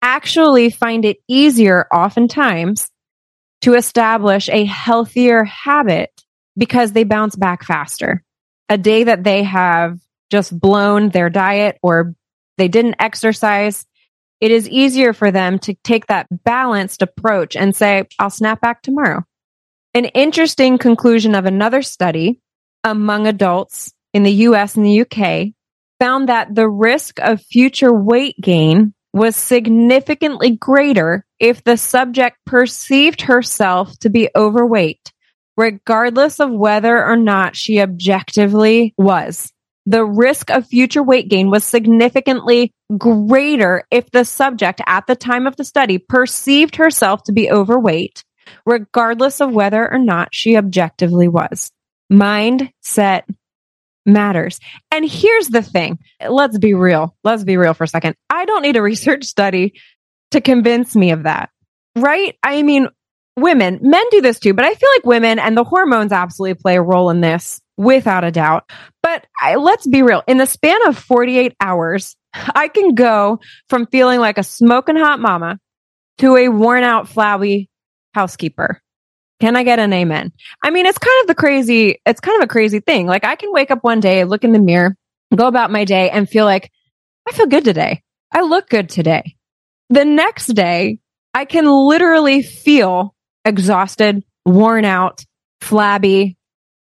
actually 0.02 0.70
find 0.70 1.04
it 1.04 1.18
easier 1.26 1.86
oftentimes 1.92 2.90
to 3.62 3.74
establish 3.74 4.48
a 4.48 4.64
healthier 4.64 5.44
habit 5.44 6.10
because 6.56 6.92
they 6.92 7.04
bounce 7.04 7.34
back 7.34 7.64
faster. 7.64 8.22
A 8.68 8.78
day 8.78 9.04
that 9.04 9.24
they 9.24 9.42
have 9.42 9.98
just 10.30 10.56
blown 10.58 11.08
their 11.08 11.30
diet 11.30 11.78
or 11.82 12.14
they 12.58 12.68
didn't 12.68 12.96
exercise, 13.00 13.86
it 14.40 14.50
is 14.50 14.68
easier 14.68 15.12
for 15.12 15.30
them 15.30 15.58
to 15.60 15.74
take 15.84 16.06
that 16.06 16.26
balanced 16.44 17.02
approach 17.02 17.56
and 17.56 17.74
say, 17.74 18.04
I'll 18.18 18.30
snap 18.30 18.60
back 18.60 18.82
tomorrow. 18.82 19.24
An 19.94 20.04
interesting 20.06 20.78
conclusion 20.78 21.34
of 21.34 21.46
another 21.46 21.82
study 21.82 22.40
among 22.84 23.26
adults 23.26 23.92
in 24.14 24.22
the 24.22 24.32
US 24.32 24.76
and 24.76 24.86
the 24.86 25.00
UK 25.00 25.54
found 25.98 26.28
that 26.28 26.54
the 26.54 26.68
risk 26.68 27.18
of 27.20 27.42
future 27.42 27.92
weight 27.92 28.36
gain 28.40 28.94
was 29.12 29.34
significantly 29.34 30.56
greater 30.56 31.24
if 31.40 31.64
the 31.64 31.76
subject 31.76 32.36
perceived 32.46 33.22
herself 33.22 33.98
to 34.00 34.10
be 34.10 34.28
overweight, 34.36 35.12
regardless 35.56 36.38
of 36.38 36.50
whether 36.50 37.04
or 37.04 37.16
not 37.16 37.56
she 37.56 37.80
objectively 37.80 38.94
was. 38.96 39.52
The 39.86 40.04
risk 40.04 40.50
of 40.50 40.66
future 40.66 41.02
weight 41.02 41.28
gain 41.28 41.50
was 41.50 41.64
significantly 41.64 42.72
greater 42.96 43.84
if 43.90 44.10
the 44.10 44.24
subject 44.24 44.80
at 44.86 45.06
the 45.06 45.16
time 45.16 45.46
of 45.46 45.56
the 45.56 45.64
study 45.64 45.98
perceived 45.98 46.76
herself 46.76 47.22
to 47.24 47.32
be 47.32 47.50
overweight, 47.50 48.24
regardless 48.64 49.40
of 49.40 49.52
whether 49.52 49.90
or 49.90 49.98
not 49.98 50.28
she 50.32 50.56
objectively 50.56 51.28
was. 51.28 51.70
Mindset 52.10 53.24
matters. 54.06 54.58
And 54.90 55.08
here's 55.08 55.48
the 55.48 55.62
thing. 55.62 55.98
Let's 56.26 56.58
be 56.58 56.74
real. 56.74 57.14
Let's 57.24 57.44
be 57.44 57.56
real 57.56 57.74
for 57.74 57.84
a 57.84 57.88
second. 57.88 58.16
I 58.30 58.46
don't 58.46 58.62
need 58.62 58.76
a 58.76 58.82
research 58.90 59.24
study 59.24 59.74
to 60.30 60.40
convince 60.40 60.96
me 60.96 61.10
of 61.10 61.24
that. 61.24 61.50
Right? 61.96 62.36
I 62.42 62.62
mean, 62.62 62.88
women, 63.36 63.80
men 63.82 64.04
do 64.10 64.20
this 64.20 64.38
too, 64.38 64.54
but 64.54 64.64
I 64.64 64.74
feel 64.74 64.88
like 64.96 65.04
women 65.04 65.38
and 65.38 65.56
the 65.56 65.64
hormones 65.64 66.12
absolutely 66.12 66.54
play 66.54 66.76
a 66.76 66.82
role 66.82 67.10
in 67.10 67.20
this 67.20 67.60
without 67.76 68.24
a 68.24 68.30
doubt. 68.30 68.70
But 69.02 69.26
I, 69.40 69.56
let's 69.56 69.86
be 69.86 70.02
real. 70.02 70.22
In 70.26 70.38
the 70.38 70.46
span 70.46 70.86
of 70.86 70.98
48 70.98 71.54
hours, 71.60 72.16
I 72.34 72.68
can 72.68 72.94
go 72.94 73.40
from 73.68 73.86
feeling 73.86 74.20
like 74.20 74.38
a 74.38 74.42
smoking 74.42 74.96
hot 74.96 75.20
mama 75.20 75.58
to 76.18 76.36
a 76.36 76.48
worn 76.48 76.84
out, 76.84 77.08
flabby 77.08 77.70
housekeeper. 78.14 78.80
Can 79.40 79.56
I 79.56 79.62
get 79.62 79.78
an 79.78 79.92
amen? 79.92 80.32
I 80.62 80.70
mean, 80.70 80.86
it's 80.86 80.98
kind 80.98 81.20
of 81.22 81.28
the 81.28 81.34
crazy, 81.34 82.00
it's 82.04 82.20
kind 82.20 82.36
of 82.36 82.44
a 82.44 82.48
crazy 82.48 82.80
thing. 82.80 83.06
Like 83.06 83.24
I 83.24 83.36
can 83.36 83.52
wake 83.52 83.70
up 83.70 83.84
one 83.84 84.00
day, 84.00 84.24
look 84.24 84.44
in 84.44 84.52
the 84.52 84.58
mirror, 84.58 84.96
go 85.34 85.46
about 85.46 85.70
my 85.70 85.84
day 85.84 86.10
and 86.10 86.28
feel 86.28 86.44
like 86.44 86.70
I 87.28 87.32
feel 87.32 87.46
good 87.46 87.64
today. 87.64 88.02
I 88.32 88.40
look 88.40 88.68
good 88.68 88.88
today. 88.88 89.36
The 89.90 90.04
next 90.04 90.48
day, 90.48 90.98
I 91.34 91.44
can 91.44 91.66
literally 91.66 92.42
feel 92.42 93.14
exhausted, 93.44 94.24
worn 94.44 94.84
out, 94.84 95.24
flabby, 95.60 96.36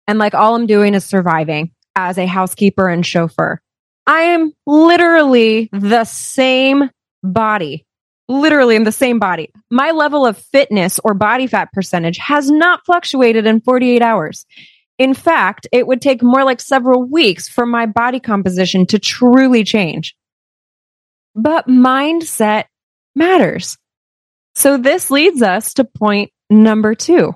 and 0.07 0.19
like 0.19 0.33
all 0.33 0.55
I'm 0.55 0.67
doing 0.67 0.93
is 0.93 1.05
surviving 1.05 1.71
as 1.95 2.17
a 2.17 2.25
housekeeper 2.25 2.87
and 2.87 3.05
chauffeur. 3.05 3.61
I 4.07 4.21
am 4.21 4.53
literally 4.65 5.67
mm-hmm. 5.67 5.89
the 5.89 6.03
same 6.05 6.89
body 7.23 7.85
literally 8.31 8.75
in 8.75 8.83
the 8.83 8.91
same 8.91 9.19
body. 9.19 9.51
My 9.69 9.91
level 9.91 10.25
of 10.25 10.37
fitness 10.37 10.99
or 11.03 11.13
body 11.13 11.47
fat 11.47 11.71
percentage 11.73 12.17
has 12.17 12.49
not 12.49 12.85
fluctuated 12.85 13.45
in 13.45 13.61
48 13.61 14.01
hours. 14.01 14.45
In 14.97 15.13
fact, 15.13 15.67
it 15.71 15.85
would 15.85 16.01
take 16.01 16.23
more 16.23 16.43
like 16.43 16.61
several 16.61 17.03
weeks 17.03 17.49
for 17.49 17.65
my 17.65 17.85
body 17.85 18.19
composition 18.19 18.85
to 18.87 18.99
truly 18.99 19.63
change. 19.63 20.15
But 21.35 21.67
mindset 21.67 22.65
matters. 23.15 23.77
So 24.55 24.77
this 24.77 25.11
leads 25.11 25.41
us 25.41 25.73
to 25.75 25.83
point 25.83 26.31
number 26.49 26.93
two. 26.93 27.35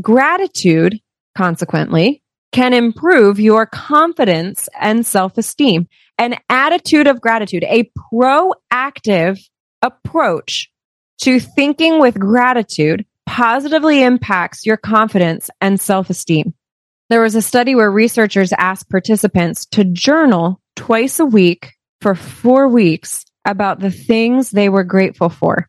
Gratitude, 0.00 1.00
consequently, 1.36 2.22
can 2.52 2.72
improve 2.72 3.38
your 3.40 3.66
confidence 3.66 4.68
and 4.80 5.04
self 5.04 5.36
esteem. 5.38 5.88
An 6.18 6.36
attitude 6.48 7.06
of 7.06 7.20
gratitude, 7.20 7.64
a 7.64 7.90
proactive 8.12 9.38
approach 9.82 10.70
to 11.18 11.40
thinking 11.40 12.00
with 12.00 12.18
gratitude 12.18 13.04
positively 13.26 14.02
impacts 14.02 14.64
your 14.64 14.76
confidence 14.76 15.50
and 15.60 15.80
self 15.80 16.10
esteem. 16.10 16.54
There 17.08 17.22
was 17.22 17.34
a 17.34 17.42
study 17.42 17.74
where 17.74 17.90
researchers 17.90 18.52
asked 18.56 18.90
participants 18.90 19.66
to 19.66 19.84
journal 19.84 20.60
twice 20.74 21.20
a 21.20 21.26
week 21.26 21.72
for 22.00 22.14
four 22.14 22.68
weeks 22.68 23.24
about 23.44 23.78
the 23.78 23.90
things 23.90 24.50
they 24.50 24.68
were 24.68 24.84
grateful 24.84 25.28
for. 25.28 25.68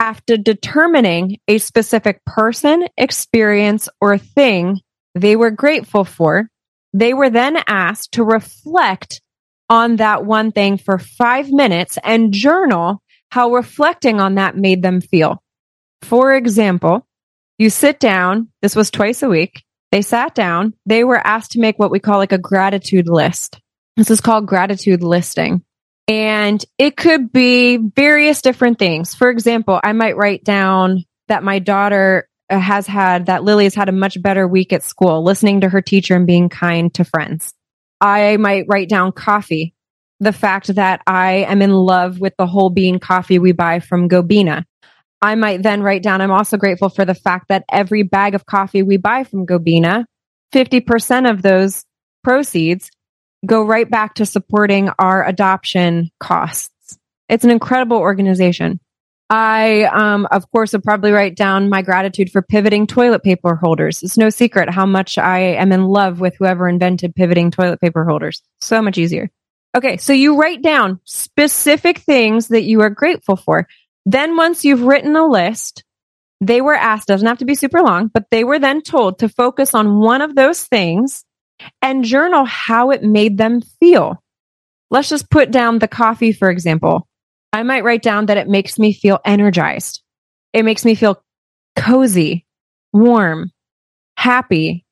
After 0.00 0.36
determining 0.36 1.38
a 1.48 1.58
specific 1.58 2.24
person, 2.24 2.86
experience, 2.96 3.88
or 4.00 4.16
thing 4.16 4.80
they 5.18 5.36
were 5.36 5.50
grateful 5.50 6.04
for, 6.04 6.48
they 6.92 7.14
were 7.14 7.30
then 7.30 7.58
asked 7.66 8.12
to 8.12 8.24
reflect 8.24 9.20
on 9.68 9.96
that 9.96 10.24
one 10.24 10.52
thing 10.52 10.78
for 10.78 10.98
five 10.98 11.50
minutes 11.50 11.98
and 12.02 12.32
journal 12.32 13.02
how 13.30 13.52
reflecting 13.54 14.20
on 14.20 14.36
that 14.36 14.56
made 14.56 14.82
them 14.82 15.00
feel. 15.00 15.42
For 16.02 16.34
example, 16.34 17.06
you 17.58 17.70
sit 17.70 18.00
down, 18.00 18.48
this 18.62 18.76
was 18.76 18.90
twice 18.90 19.22
a 19.22 19.28
week. 19.28 19.64
They 19.90 20.02
sat 20.02 20.34
down, 20.34 20.74
they 20.86 21.04
were 21.04 21.18
asked 21.18 21.52
to 21.52 21.60
make 21.60 21.78
what 21.78 21.90
we 21.90 21.98
call 21.98 22.18
like 22.18 22.32
a 22.32 22.38
gratitude 22.38 23.08
list. 23.08 23.60
This 23.96 24.10
is 24.10 24.20
called 24.20 24.46
gratitude 24.46 25.02
listing. 25.02 25.62
And 26.06 26.64
it 26.78 26.96
could 26.96 27.32
be 27.32 27.76
various 27.76 28.40
different 28.40 28.78
things. 28.78 29.14
For 29.14 29.28
example, 29.28 29.78
I 29.82 29.92
might 29.92 30.16
write 30.16 30.44
down 30.44 31.04
that 31.28 31.42
my 31.42 31.58
daughter 31.58 32.27
Uh, 32.50 32.58
has 32.58 32.86
had, 32.86 33.26
that 33.26 33.44
Lily 33.44 33.64
has 33.64 33.74
had 33.74 33.88
a 33.88 33.92
much 33.92 34.20
better 34.22 34.48
week 34.48 34.72
at 34.72 34.82
school, 34.82 35.22
listening 35.22 35.60
to 35.60 35.68
her 35.68 35.82
teacher 35.82 36.16
and 36.16 36.26
being 36.26 36.48
kind 36.48 36.92
to 36.94 37.04
friends. 37.04 37.52
I 38.00 38.36
might 38.38 38.64
write 38.68 38.88
down 38.88 39.12
coffee 39.12 39.74
the 40.20 40.32
fact 40.32 40.74
that 40.74 41.02
I 41.06 41.44
am 41.48 41.62
in 41.62 41.72
love 41.72 42.20
with 42.20 42.34
the 42.38 42.46
whole 42.46 42.70
bean 42.70 42.98
coffee 42.98 43.38
we 43.38 43.52
buy 43.52 43.80
from 43.80 44.08
Gobena. 44.08 44.64
I 45.20 45.34
might 45.34 45.62
then 45.62 45.82
write 45.82 46.02
down, 46.02 46.20
I'm 46.20 46.30
also 46.30 46.56
grateful 46.56 46.88
for 46.88 47.04
the 47.04 47.14
fact 47.14 47.48
that 47.48 47.64
every 47.70 48.02
bag 48.02 48.34
of 48.34 48.46
coffee 48.46 48.82
we 48.82 48.96
buy 48.96 49.24
from 49.24 49.46
Gobena, 49.46 50.04
50% 50.52 51.30
of 51.30 51.42
those 51.42 51.84
proceeds 52.22 52.90
go 53.44 53.62
right 53.62 53.88
back 53.88 54.14
to 54.14 54.26
supporting 54.26 54.90
our 54.98 55.26
adoption 55.26 56.10
costs. 56.20 56.98
It's 57.28 57.44
an 57.44 57.50
incredible 57.50 57.98
organization. 57.98 58.80
I, 59.30 59.84
um, 59.84 60.26
of 60.30 60.50
course, 60.50 60.72
would 60.72 60.82
probably 60.82 61.12
write 61.12 61.36
down 61.36 61.68
my 61.68 61.82
gratitude 61.82 62.30
for 62.30 62.40
pivoting 62.40 62.86
toilet 62.86 63.22
paper 63.22 63.56
holders. 63.56 64.02
It's 64.02 64.16
no 64.16 64.30
secret 64.30 64.70
how 64.70 64.86
much 64.86 65.18
I 65.18 65.40
am 65.40 65.70
in 65.70 65.84
love 65.84 66.20
with 66.20 66.34
whoever 66.38 66.68
invented 66.68 67.14
pivoting 67.14 67.50
toilet 67.50 67.80
paper 67.80 68.04
holders. 68.04 68.42
So 68.60 68.80
much 68.80 68.96
easier. 68.96 69.30
Okay, 69.76 69.98
so 69.98 70.14
you 70.14 70.36
write 70.36 70.62
down 70.62 71.00
specific 71.04 71.98
things 71.98 72.48
that 72.48 72.62
you 72.62 72.80
are 72.80 72.90
grateful 72.90 73.36
for. 73.36 73.68
Then 74.06 74.36
once 74.36 74.64
you've 74.64 74.82
written 74.82 75.14
a 75.14 75.26
list, 75.26 75.84
they 76.40 76.62
were 76.62 76.74
asked, 76.74 77.08
doesn't 77.08 77.26
have 77.26 77.38
to 77.38 77.44
be 77.44 77.54
super 77.54 77.82
long, 77.82 78.08
but 78.08 78.30
they 78.30 78.44
were 78.44 78.58
then 78.58 78.80
told 78.80 79.18
to 79.18 79.28
focus 79.28 79.74
on 79.74 79.98
one 79.98 80.22
of 80.22 80.34
those 80.34 80.64
things 80.64 81.24
and 81.82 82.04
journal 82.04 82.44
how 82.44 82.90
it 82.92 83.02
made 83.02 83.36
them 83.36 83.60
feel. 83.60 84.22
Let's 84.90 85.10
just 85.10 85.30
put 85.30 85.50
down 85.50 85.80
the 85.80 85.88
coffee, 85.88 86.32
for 86.32 86.48
example. 86.48 87.06
I 87.52 87.62
might 87.62 87.84
write 87.84 88.02
down 88.02 88.26
that 88.26 88.36
it 88.36 88.48
makes 88.48 88.78
me 88.78 88.92
feel 88.92 89.20
energized. 89.24 90.02
It 90.52 90.64
makes 90.64 90.84
me 90.84 90.94
feel 90.94 91.22
cozy, 91.76 92.46
warm, 92.92 93.50
happy, 94.16 94.84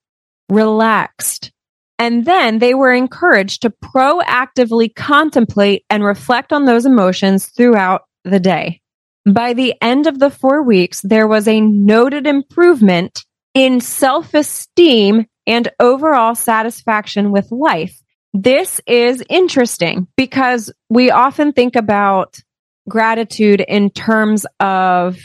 relaxed. 0.49 1.53
And 1.99 2.25
then 2.25 2.59
they 2.59 2.75
were 2.75 2.93
encouraged 2.93 3.63
to 3.63 3.71
proactively 3.71 4.95
contemplate 4.95 5.85
and 5.89 6.05
reflect 6.05 6.53
on 6.53 6.65
those 6.65 6.87
emotions 6.87 7.47
throughout 7.47 8.03
the 8.25 8.41
day. 8.41 8.81
By 9.27 9.55
the 9.55 9.75
end 9.83 10.07
of 10.07 10.19
the 10.19 10.31
four 10.31 10.63
weeks, 10.63 11.01
there 11.01 11.27
was 11.27 11.49
a 11.49 11.61
noted 11.61 12.27
improvement 12.27 13.25
in 13.55 13.81
self 13.81 14.35
esteem 14.35 15.27
and 15.47 15.69
overall 15.81 16.35
satisfaction 16.35 17.33
with 17.33 17.51
life. 17.51 17.99
This 18.35 18.81
is 18.87 19.25
interesting 19.31 20.07
because 20.17 20.71
we 20.91 21.11
often 21.11 21.53
think 21.53 21.75
about 21.75 22.39
gratitude 22.89 23.61
in 23.61 23.91
terms 23.91 24.47
of 24.61 25.19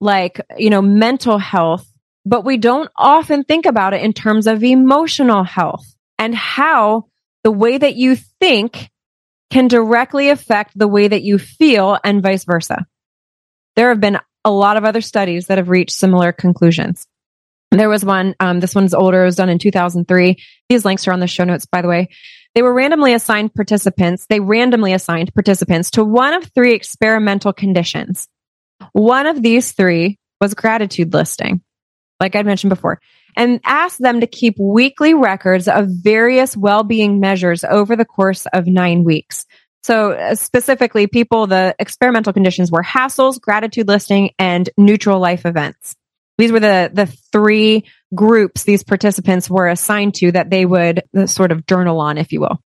like, 0.00 0.40
you 0.56 0.70
know, 0.70 0.82
mental 0.82 1.38
health, 1.38 1.86
but 2.24 2.44
we 2.44 2.56
don't 2.56 2.90
often 2.96 3.44
think 3.44 3.66
about 3.66 3.94
it 3.94 4.02
in 4.02 4.12
terms 4.12 4.46
of 4.46 4.62
emotional 4.62 5.44
health 5.44 5.84
and 6.18 6.34
how 6.34 7.06
the 7.44 7.50
way 7.50 7.76
that 7.76 7.96
you 7.96 8.16
think 8.16 8.90
can 9.50 9.68
directly 9.68 10.30
affect 10.30 10.78
the 10.78 10.88
way 10.88 11.08
that 11.08 11.22
you 11.22 11.38
feel 11.38 11.98
and 12.04 12.22
vice 12.22 12.44
versa. 12.44 12.86
There 13.76 13.88
have 13.88 14.00
been 14.00 14.18
a 14.44 14.50
lot 14.50 14.76
of 14.76 14.84
other 14.84 15.00
studies 15.00 15.46
that 15.46 15.58
have 15.58 15.68
reached 15.68 15.92
similar 15.92 16.32
conclusions. 16.32 17.06
There 17.70 17.88
was 17.88 18.04
one, 18.04 18.34
um, 18.40 18.60
this 18.60 18.74
one's 18.74 18.94
older, 18.94 19.22
it 19.22 19.26
was 19.26 19.36
done 19.36 19.48
in 19.48 19.58
2003. 19.58 20.36
These 20.68 20.84
links 20.84 21.06
are 21.06 21.12
on 21.12 21.20
the 21.20 21.26
show 21.26 21.44
notes, 21.44 21.66
by 21.66 21.82
the 21.82 21.88
way. 21.88 22.08
They 22.54 22.62
were 22.62 22.74
randomly 22.74 23.14
assigned 23.14 23.54
participants, 23.54 24.26
they 24.28 24.40
randomly 24.40 24.92
assigned 24.92 25.32
participants 25.34 25.90
to 25.92 26.04
one 26.04 26.34
of 26.34 26.50
three 26.54 26.74
experimental 26.74 27.52
conditions. 27.52 28.28
One 28.92 29.26
of 29.26 29.42
these 29.42 29.72
three 29.72 30.18
was 30.40 30.54
gratitude 30.54 31.12
listing, 31.12 31.62
like 32.18 32.34
I'd 32.34 32.46
mentioned 32.46 32.70
before 32.70 33.00
and 33.36 33.60
asked 33.64 34.00
them 34.00 34.20
to 34.20 34.26
keep 34.26 34.56
weekly 34.58 35.14
records 35.14 35.68
of 35.68 35.86
various 35.88 36.56
well-being 36.56 37.20
measures 37.20 37.64
over 37.64 37.96
the 37.96 38.04
course 38.04 38.46
of 38.52 38.66
nine 38.66 39.04
weeks. 39.04 39.46
So 39.82 40.12
uh, 40.12 40.34
specifically, 40.34 41.06
people, 41.06 41.46
the 41.46 41.74
experimental 41.78 42.32
conditions 42.32 42.70
were 42.70 42.82
hassles, 42.82 43.40
gratitude 43.40 43.88
listing, 43.88 44.30
and 44.38 44.68
neutral 44.76 45.18
life 45.20 45.46
events. 45.46 45.96
These 46.40 46.52
were 46.52 46.60
the, 46.60 46.90
the 46.90 47.04
three 47.04 47.84
groups 48.14 48.64
these 48.64 48.82
participants 48.82 49.50
were 49.50 49.68
assigned 49.68 50.14
to 50.14 50.32
that 50.32 50.48
they 50.48 50.64
would 50.64 51.02
uh, 51.14 51.26
sort 51.26 51.52
of 51.52 51.66
journal 51.66 52.00
on, 52.00 52.16
if 52.16 52.32
you 52.32 52.40
will. 52.40 52.62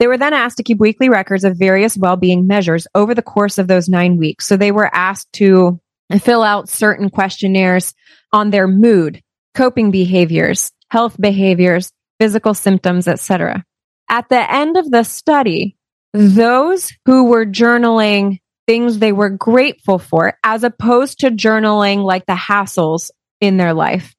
They 0.00 0.08
were 0.08 0.18
then 0.18 0.32
asked 0.32 0.56
to 0.56 0.64
keep 0.64 0.80
weekly 0.80 1.08
records 1.08 1.44
of 1.44 1.56
various 1.56 1.96
well 1.96 2.16
being 2.16 2.48
measures 2.48 2.88
over 2.92 3.14
the 3.14 3.22
course 3.22 3.58
of 3.58 3.68
those 3.68 3.88
nine 3.88 4.16
weeks. 4.16 4.48
So 4.48 4.56
they 4.56 4.72
were 4.72 4.92
asked 4.92 5.32
to 5.34 5.80
fill 6.20 6.42
out 6.42 6.68
certain 6.68 7.08
questionnaires 7.08 7.94
on 8.32 8.50
their 8.50 8.66
mood, 8.66 9.22
coping 9.54 9.92
behaviors, 9.92 10.72
health 10.90 11.16
behaviors, 11.20 11.92
physical 12.18 12.52
symptoms, 12.52 13.06
etc. 13.06 13.64
At 14.10 14.28
the 14.28 14.52
end 14.52 14.76
of 14.76 14.90
the 14.90 15.04
study, 15.04 15.76
those 16.12 16.90
who 17.06 17.26
were 17.26 17.46
journaling 17.46 18.40
things 18.66 18.98
they 18.98 19.12
were 19.12 19.30
grateful 19.30 19.98
for, 19.98 20.38
as 20.42 20.64
opposed 20.64 21.20
to 21.20 21.30
journaling 21.30 22.04
like 22.04 22.26
the 22.26 22.34
hassles 22.34 23.10
in 23.40 23.56
their 23.56 23.74
life, 23.74 24.14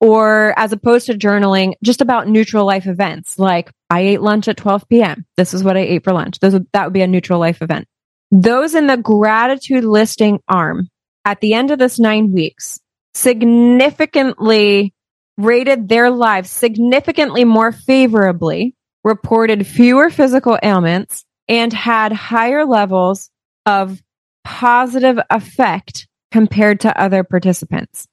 or 0.00 0.54
as 0.56 0.72
opposed 0.72 1.06
to 1.06 1.14
journaling 1.14 1.74
just 1.82 2.00
about 2.00 2.28
neutral 2.28 2.64
life 2.64 2.86
events, 2.86 3.38
like 3.38 3.70
I 3.90 4.00
ate 4.00 4.22
lunch 4.22 4.48
at 4.48 4.56
12 4.56 4.88
p.m. 4.88 5.26
This 5.36 5.54
is 5.54 5.64
what 5.64 5.76
I 5.76 5.80
ate 5.80 6.04
for 6.04 6.12
lunch. 6.12 6.38
Those, 6.38 6.58
that 6.72 6.84
would 6.84 6.92
be 6.92 7.02
a 7.02 7.06
neutral 7.06 7.40
life 7.40 7.62
event. 7.62 7.86
Those 8.30 8.74
in 8.74 8.86
the 8.86 8.96
gratitude 8.96 9.84
listing 9.84 10.40
arm 10.48 10.88
at 11.24 11.40
the 11.40 11.54
end 11.54 11.70
of 11.70 11.78
this 11.78 11.98
nine 11.98 12.32
weeks 12.32 12.78
significantly 13.14 14.94
rated 15.36 15.88
their 15.88 16.10
lives 16.10 16.50
significantly 16.50 17.44
more 17.44 17.72
favorably, 17.72 18.74
reported 19.04 19.66
fewer 19.66 20.10
physical 20.10 20.58
ailments, 20.62 21.24
and 21.48 21.72
had 21.72 22.12
higher 22.12 22.66
levels 22.66 23.30
of 23.68 24.02
positive 24.44 25.18
effect 25.28 26.08
compared 26.32 26.80
to 26.80 27.00
other 27.00 27.22
participants. 27.22 28.08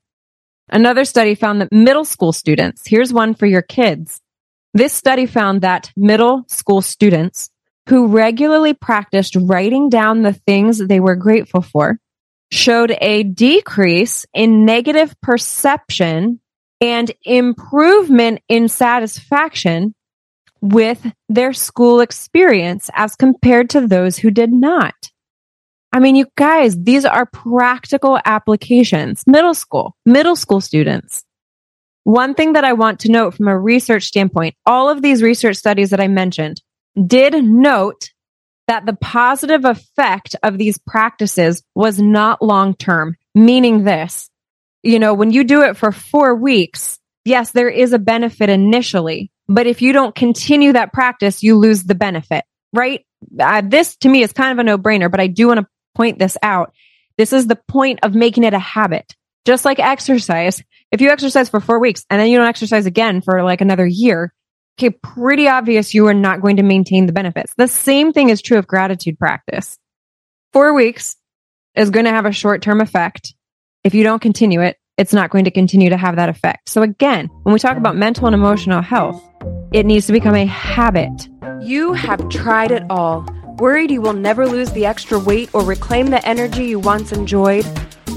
Another 0.70 1.06
study 1.06 1.34
found 1.34 1.62
that 1.62 1.72
middle 1.72 2.04
school 2.04 2.34
students, 2.34 2.84
here's 2.86 3.14
one 3.14 3.34
for 3.34 3.46
your 3.46 3.62
kids. 3.62 4.20
This 4.74 4.92
study 4.92 5.26
found 5.26 5.62
that 5.62 5.94
middle 5.96 6.44
school 6.50 6.82
students 6.82 7.50
who 7.88 8.08
regularly 8.08 8.74
practiced 8.74 9.38
writing 9.38 9.88
down 9.88 10.24
the 10.24 10.34
things 10.34 10.80
they 10.80 11.00
were 11.00 11.16
grateful 11.16 11.62
for 11.62 12.00
showed 12.52 12.94
a 13.00 13.24
decrease 13.24 14.26
in 14.34 14.66
negative 14.66 15.16
perception 15.22 16.42
and 16.82 17.12
improvement 17.24 18.42
in 18.50 18.68
satisfaction 18.68 19.96
with 20.60 21.06
their 21.30 21.54
school 21.54 22.02
experience 22.02 22.90
as 22.94 23.16
compared 23.16 23.70
to 23.70 23.88
those 23.88 24.18
who 24.18 24.32
did 24.32 24.52
not. 24.52 24.96
I 25.96 26.00
mean, 26.00 26.18
you 26.18 26.26
guys, 26.36 26.76
these 26.78 27.06
are 27.06 27.26
practical 27.26 28.20
applications. 28.26 29.24
Middle 29.26 29.54
school, 29.54 29.96
middle 30.06 30.36
school 30.36 30.60
students. 30.60 31.24
One 32.04 32.34
thing 32.34 32.52
that 32.52 32.66
I 32.66 32.74
want 32.74 33.00
to 33.00 33.12
note 33.12 33.36
from 33.36 33.48
a 33.48 33.58
research 33.58 34.04
standpoint, 34.04 34.56
all 34.66 34.90
of 34.90 35.02
these 35.02 35.24
research 35.24 35.56
studies 35.56 35.92
that 35.92 36.02
I 36.02 36.10
mentioned 36.10 36.62
did 37.08 37.42
note 37.42 38.10
that 38.68 38.86
the 38.86 38.92
positive 38.92 39.64
effect 39.64 40.36
of 40.44 40.58
these 40.58 40.78
practices 40.78 41.64
was 41.76 41.98
not 41.98 42.42
long 42.42 42.76
term, 42.76 43.16
meaning 43.34 43.86
this, 43.86 44.30
you 44.84 45.00
know, 45.00 45.14
when 45.14 45.32
you 45.32 45.46
do 45.46 45.62
it 45.62 45.78
for 45.78 45.94
four 45.94 46.36
weeks, 46.36 47.00
yes, 47.24 47.52
there 47.52 47.70
is 47.70 47.94
a 47.94 48.00
benefit 48.00 48.50
initially, 48.50 49.32
but 49.48 49.66
if 49.66 49.82
you 49.82 49.94
don't 49.94 50.14
continue 50.14 50.74
that 50.74 50.92
practice, 50.92 51.42
you 51.42 51.56
lose 51.56 51.84
the 51.84 51.96
benefit, 51.96 52.44
right? 52.74 53.06
Uh, 53.40 53.62
this 53.64 53.96
to 53.96 54.10
me 54.10 54.24
is 54.24 54.34
kind 54.34 54.52
of 54.52 54.60
a 54.60 54.64
no 54.64 54.78
brainer, 54.78 55.10
but 55.10 55.22
I 55.22 55.28
do 55.28 55.48
want 55.48 55.62
to 55.62 55.68
point 55.96 56.20
this 56.20 56.38
out. 56.44 56.74
This 57.18 57.34
is 57.34 57.48
the 57.48 57.60
point 57.68 58.00
of 58.04 58.14
making 58.14 58.44
it 58.44 58.54
a 58.54 58.60
habit. 58.60 59.16
Just 59.46 59.66
like 59.66 59.80
exercise, 59.80 60.62
if 60.92 61.02
you 61.02 61.10
exercise 61.10 61.50
for 61.50 61.60
four 61.60 61.80
weeks 61.80 62.06
and 62.10 62.20
then 62.20 62.30
you 62.30 62.38
don't 62.38 62.48
exercise 62.48 62.86
again 62.86 63.22
for 63.22 63.44
like 63.44 63.62
another 63.62 63.86
year, 63.86 64.34
okay, 64.78 64.90
pretty 64.90 65.48
obvious 65.48 65.94
you 65.94 66.08
are 66.08 66.14
not 66.14 66.42
going 66.42 66.58
to 66.58 66.64
maintain 66.64 67.06
the 67.06 67.14
benefits. 67.14 67.54
The 67.56 67.68
same 67.68 68.12
thing 68.12 68.30
is 68.30 68.42
true 68.42 68.58
of 68.58 68.68
gratitude 68.68 69.18
practice. 69.18 69.78
Four 70.52 70.74
weeks 70.74 71.16
is 71.76 71.90
going 71.90 72.06
to 72.06 72.12
have 72.12 72.26
a 72.26 72.32
short 72.32 72.62
term 72.62 72.82
effect. 72.82 73.34
If 73.84 73.94
you 73.94 74.04
don't 74.04 74.22
continue 74.22 74.62
it, 74.62 74.78
it's 74.98 75.14
not 75.14 75.30
going 75.30 75.44
to 75.46 75.52
continue 75.52 75.90
to 75.90 75.98
have 75.98 76.16
that 76.16 76.30
effect. 76.30 76.70
So 76.70 76.82
again, 76.82 77.28
when 77.44 77.54
we 77.54 77.60
talk 77.60 77.78
about 77.78 77.96
mental 77.96 78.28
and 78.28 78.34
emotional 78.34 78.82
health, 78.82 79.22
it 79.74 79.86
needs 79.86 80.08
to 80.08 80.14
become 80.14 80.36
a 80.36 80.46
habit. 80.46 81.28
You 81.62 81.94
have 81.94 82.30
tried 82.30 82.72
it 82.72 82.84
all. 82.90 83.26
Worried 83.60 83.90
you 83.90 84.02
will 84.02 84.12
never 84.12 84.46
lose 84.46 84.70
the 84.72 84.86
extra 84.86 85.18
weight 85.18 85.50
or 85.54 85.64
reclaim 85.64 86.08
the 86.08 86.28
energy 86.28 86.66
you 86.66 86.78
once 86.78 87.14
enjoyed? 87.14 87.66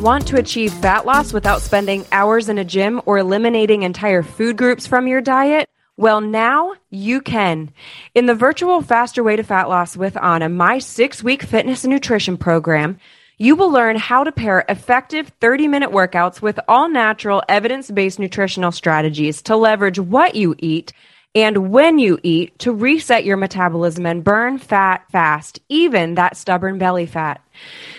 Want 0.00 0.26
to 0.26 0.36
achieve 0.36 0.72
fat 0.72 1.06
loss 1.06 1.32
without 1.32 1.62
spending 1.62 2.04
hours 2.10 2.48
in 2.48 2.58
a 2.58 2.64
gym 2.64 3.00
or 3.06 3.18
eliminating 3.18 3.84
entire 3.84 4.24
food 4.24 4.56
groups 4.56 4.88
from 4.88 5.06
your 5.06 5.20
diet? 5.20 5.68
Well, 5.96 6.20
now 6.20 6.74
you 6.90 7.20
can. 7.20 7.70
In 8.16 8.26
the 8.26 8.34
virtual 8.34 8.82
Faster 8.82 9.22
Way 9.22 9.36
to 9.36 9.44
Fat 9.44 9.68
Loss 9.68 9.96
with 9.96 10.20
Anna, 10.20 10.48
my 10.48 10.80
six 10.80 11.22
week 11.22 11.44
fitness 11.44 11.84
and 11.84 11.92
nutrition 11.92 12.36
program, 12.36 12.98
you 13.36 13.54
will 13.54 13.70
learn 13.70 13.94
how 13.94 14.24
to 14.24 14.32
pair 14.32 14.64
effective 14.68 15.30
30 15.40 15.68
minute 15.68 15.90
workouts 15.90 16.42
with 16.42 16.58
all 16.66 16.88
natural, 16.88 17.44
evidence 17.48 17.92
based 17.92 18.18
nutritional 18.18 18.72
strategies 18.72 19.42
to 19.42 19.54
leverage 19.54 20.00
what 20.00 20.34
you 20.34 20.56
eat 20.58 20.92
and 21.34 21.70
when 21.70 21.98
you 21.98 22.18
eat 22.22 22.58
to 22.60 22.72
reset 22.72 23.24
your 23.24 23.36
metabolism 23.36 24.06
and 24.06 24.24
burn 24.24 24.58
fat 24.58 25.04
fast, 25.12 25.60
even 25.68 26.14
that 26.14 26.36
stubborn 26.36 26.78
belly 26.78 27.06
fat. 27.06 27.40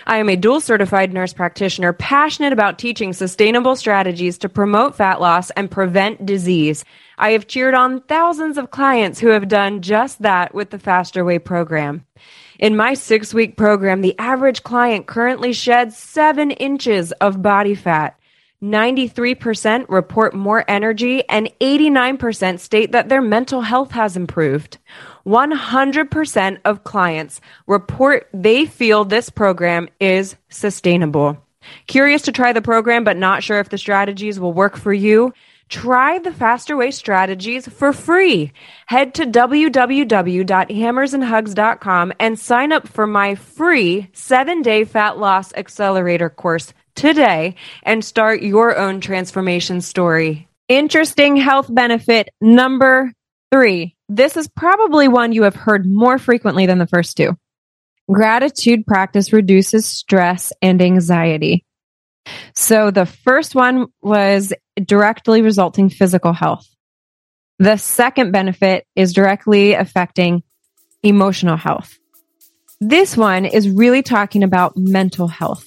I 0.06 0.16
am 0.16 0.28
a 0.28 0.36
dual 0.36 0.60
certified 0.60 1.12
nurse 1.12 1.32
practitioner 1.32 1.92
passionate 1.92 2.52
about 2.52 2.78
teaching 2.78 3.12
sustainable 3.12 3.76
strategies 3.76 4.38
to 4.38 4.48
promote 4.48 4.96
fat 4.96 5.20
loss 5.20 5.50
and 5.50 5.70
prevent 5.70 6.26
disease. 6.26 6.84
I 7.18 7.32
have 7.32 7.46
cheered 7.46 7.74
on 7.74 8.00
thousands 8.02 8.58
of 8.58 8.70
clients 8.70 9.20
who 9.20 9.28
have 9.28 9.48
done 9.48 9.82
just 9.82 10.22
that 10.22 10.54
with 10.54 10.70
the 10.70 10.78
Faster 10.78 11.24
Way 11.24 11.38
program. 11.38 12.04
In 12.58 12.76
my 12.76 12.94
six 12.94 13.32
week 13.32 13.56
program, 13.56 14.02
the 14.02 14.18
average 14.18 14.62
client 14.64 15.06
currently 15.06 15.54
sheds 15.54 15.96
seven 15.96 16.50
inches 16.50 17.12
of 17.12 17.40
body 17.40 17.74
fat. 17.74 18.19
93% 18.62 19.86
report 19.88 20.34
more 20.34 20.64
energy 20.68 21.26
and 21.28 21.50
89% 21.60 22.60
state 22.60 22.92
that 22.92 23.08
their 23.08 23.22
mental 23.22 23.62
health 23.62 23.90
has 23.92 24.16
improved. 24.16 24.78
100% 25.26 26.60
of 26.64 26.84
clients 26.84 27.40
report 27.66 28.28
they 28.34 28.66
feel 28.66 29.04
this 29.04 29.30
program 29.30 29.88
is 29.98 30.36
sustainable. 30.50 31.38
Curious 31.86 32.22
to 32.22 32.32
try 32.32 32.52
the 32.52 32.62
program 32.62 33.04
but 33.04 33.16
not 33.16 33.42
sure 33.42 33.60
if 33.60 33.70
the 33.70 33.78
strategies 33.78 34.38
will 34.38 34.52
work 34.52 34.76
for 34.76 34.92
you? 34.92 35.32
Try 35.70 36.18
the 36.18 36.32
Faster 36.32 36.76
Way 36.76 36.90
strategies 36.90 37.68
for 37.68 37.92
free. 37.92 38.52
Head 38.86 39.14
to 39.14 39.24
www.hammersandhugs.com 39.24 42.12
and 42.18 42.38
sign 42.38 42.72
up 42.72 42.88
for 42.88 43.06
my 43.06 43.36
free 43.36 44.08
seven 44.12 44.62
day 44.62 44.84
fat 44.84 45.16
loss 45.16 45.54
accelerator 45.54 46.28
course 46.28 46.74
today 46.94 47.56
and 47.82 48.04
start 48.04 48.42
your 48.42 48.76
own 48.76 49.00
transformation 49.00 49.80
story. 49.80 50.48
Interesting 50.68 51.36
health 51.36 51.66
benefit 51.68 52.30
number 52.40 53.12
three. 53.52 53.96
This 54.08 54.36
is 54.36 54.48
probably 54.48 55.08
one 55.08 55.32
you 55.32 55.44
have 55.44 55.56
heard 55.56 55.86
more 55.86 56.18
frequently 56.18 56.66
than 56.66 56.78
the 56.78 56.86
first 56.86 57.16
two. 57.16 57.36
Gratitude 58.10 58.86
practice 58.86 59.32
reduces 59.32 59.86
stress 59.86 60.52
and 60.60 60.82
anxiety. 60.82 61.64
So 62.54 62.90
the 62.90 63.06
first 63.06 63.54
one 63.54 63.86
was 64.02 64.52
directly 64.76 65.42
resulting 65.42 65.90
physical 65.90 66.32
health. 66.32 66.66
The 67.58 67.76
second 67.76 68.32
benefit 68.32 68.86
is 68.96 69.12
directly 69.12 69.74
affecting 69.74 70.42
emotional 71.02 71.56
health. 71.56 71.98
This 72.80 73.16
one 73.16 73.44
is 73.44 73.68
really 73.68 74.02
talking 74.02 74.42
about 74.42 74.76
mental 74.76 75.28
health. 75.28 75.66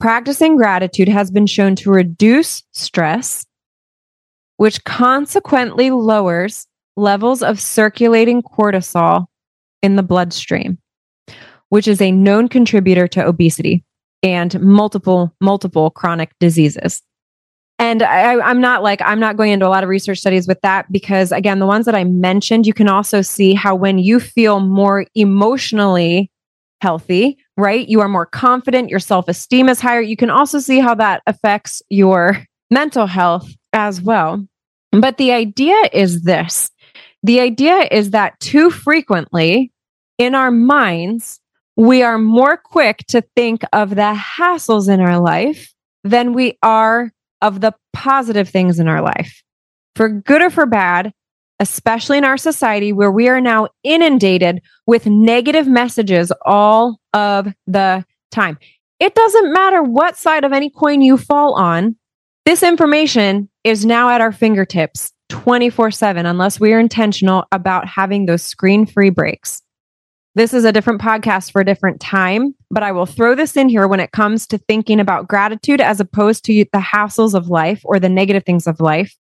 Practicing 0.00 0.56
gratitude 0.56 1.08
has 1.08 1.30
been 1.30 1.46
shown 1.46 1.74
to 1.76 1.90
reduce 1.90 2.62
stress, 2.72 3.44
which 4.56 4.84
consequently 4.84 5.90
lowers 5.90 6.66
levels 6.96 7.42
of 7.42 7.60
circulating 7.60 8.42
cortisol 8.42 9.26
in 9.82 9.96
the 9.96 10.02
bloodstream, 10.02 10.78
which 11.68 11.88
is 11.88 12.00
a 12.00 12.12
known 12.12 12.48
contributor 12.48 13.08
to 13.08 13.26
obesity. 13.26 13.84
and 14.22 14.60
multiple, 14.60 15.34
multiple 15.40 15.90
chronic 15.90 16.32
diseases. 16.40 17.02
And 17.78 18.02
I, 18.02 18.40
I'm 18.40 18.60
not 18.60 18.82
like, 18.82 19.00
I'm 19.02 19.20
not 19.20 19.36
going 19.36 19.52
into 19.52 19.66
a 19.66 19.70
lot 19.70 19.84
of 19.84 19.88
research 19.88 20.18
studies 20.18 20.48
with 20.48 20.60
that 20.62 20.90
because, 20.90 21.30
again, 21.30 21.60
the 21.60 21.66
ones 21.66 21.86
that 21.86 21.94
I 21.94 22.02
mentioned, 22.02 22.66
you 22.66 22.74
can 22.74 22.88
also 22.88 23.22
see 23.22 23.54
how 23.54 23.76
when 23.76 23.98
you 23.98 24.18
feel 24.18 24.58
more 24.58 25.06
emotionally 25.14 26.30
healthy, 26.80 27.38
right? 27.56 27.88
You 27.88 28.00
are 28.00 28.08
more 28.08 28.26
confident, 28.26 28.90
your 28.90 29.00
self 29.00 29.28
esteem 29.28 29.68
is 29.68 29.80
higher. 29.80 30.00
You 30.00 30.16
can 30.16 30.30
also 30.30 30.58
see 30.58 30.78
how 30.78 30.94
that 30.96 31.22
affects 31.26 31.82
your 31.88 32.44
mental 32.70 33.06
health 33.06 33.48
as 33.72 34.00
well. 34.00 34.46
But 34.92 35.18
the 35.18 35.32
idea 35.32 35.76
is 35.92 36.22
this 36.22 36.70
the 37.22 37.40
idea 37.40 37.88
is 37.90 38.10
that 38.10 38.38
too 38.40 38.70
frequently 38.70 39.72
in 40.18 40.34
our 40.34 40.50
minds, 40.50 41.40
we 41.76 42.02
are 42.02 42.18
more 42.18 42.56
quick 42.56 42.98
to 43.08 43.22
think 43.36 43.62
of 43.72 43.90
the 43.90 44.14
hassles 44.14 44.88
in 44.92 45.00
our 45.00 45.18
life 45.18 45.72
than 46.04 46.32
we 46.32 46.58
are 46.62 47.12
of 47.42 47.60
the 47.60 47.72
positive 47.92 48.48
things 48.48 48.80
in 48.80 48.88
our 48.88 49.02
life. 49.02 49.42
For 49.94 50.08
good 50.08 50.42
or 50.42 50.50
for 50.50 50.66
bad, 50.66 51.12
especially 51.60 52.18
in 52.18 52.24
our 52.24 52.36
society 52.36 52.92
where 52.92 53.10
we 53.10 53.28
are 53.28 53.40
now 53.40 53.68
inundated 53.82 54.60
with 54.86 55.06
negative 55.06 55.66
messages 55.66 56.32
all 56.44 57.00
of 57.12 57.52
the 57.66 58.04
time. 58.30 58.58
It 59.00 59.14
doesn't 59.14 59.52
matter 59.52 59.82
what 59.82 60.16
side 60.16 60.44
of 60.44 60.52
any 60.52 60.70
coin 60.70 61.00
you 61.00 61.16
fall 61.16 61.54
on, 61.54 61.96
this 62.48 62.62
information 62.62 63.50
is 63.62 63.84
now 63.84 64.08
at 64.08 64.22
our 64.22 64.32
fingertips 64.32 65.12
24 65.28 65.90
7, 65.90 66.24
unless 66.24 66.58
we 66.58 66.72
are 66.72 66.80
intentional 66.80 67.44
about 67.52 67.86
having 67.86 68.24
those 68.24 68.42
screen 68.42 68.86
free 68.86 69.10
breaks. 69.10 69.60
This 70.34 70.54
is 70.54 70.64
a 70.64 70.72
different 70.72 71.02
podcast 71.02 71.52
for 71.52 71.60
a 71.60 71.64
different 71.66 72.00
time, 72.00 72.54
but 72.70 72.82
I 72.82 72.92
will 72.92 73.04
throw 73.04 73.34
this 73.34 73.54
in 73.54 73.68
here 73.68 73.86
when 73.86 74.00
it 74.00 74.12
comes 74.12 74.46
to 74.46 74.56
thinking 74.56 74.98
about 74.98 75.28
gratitude 75.28 75.82
as 75.82 76.00
opposed 76.00 76.42
to 76.46 76.64
the 76.72 76.78
hassles 76.78 77.34
of 77.34 77.48
life 77.48 77.82
or 77.84 78.00
the 78.00 78.08
negative 78.08 78.44
things 78.44 78.66
of 78.66 78.80
life. 78.80 79.14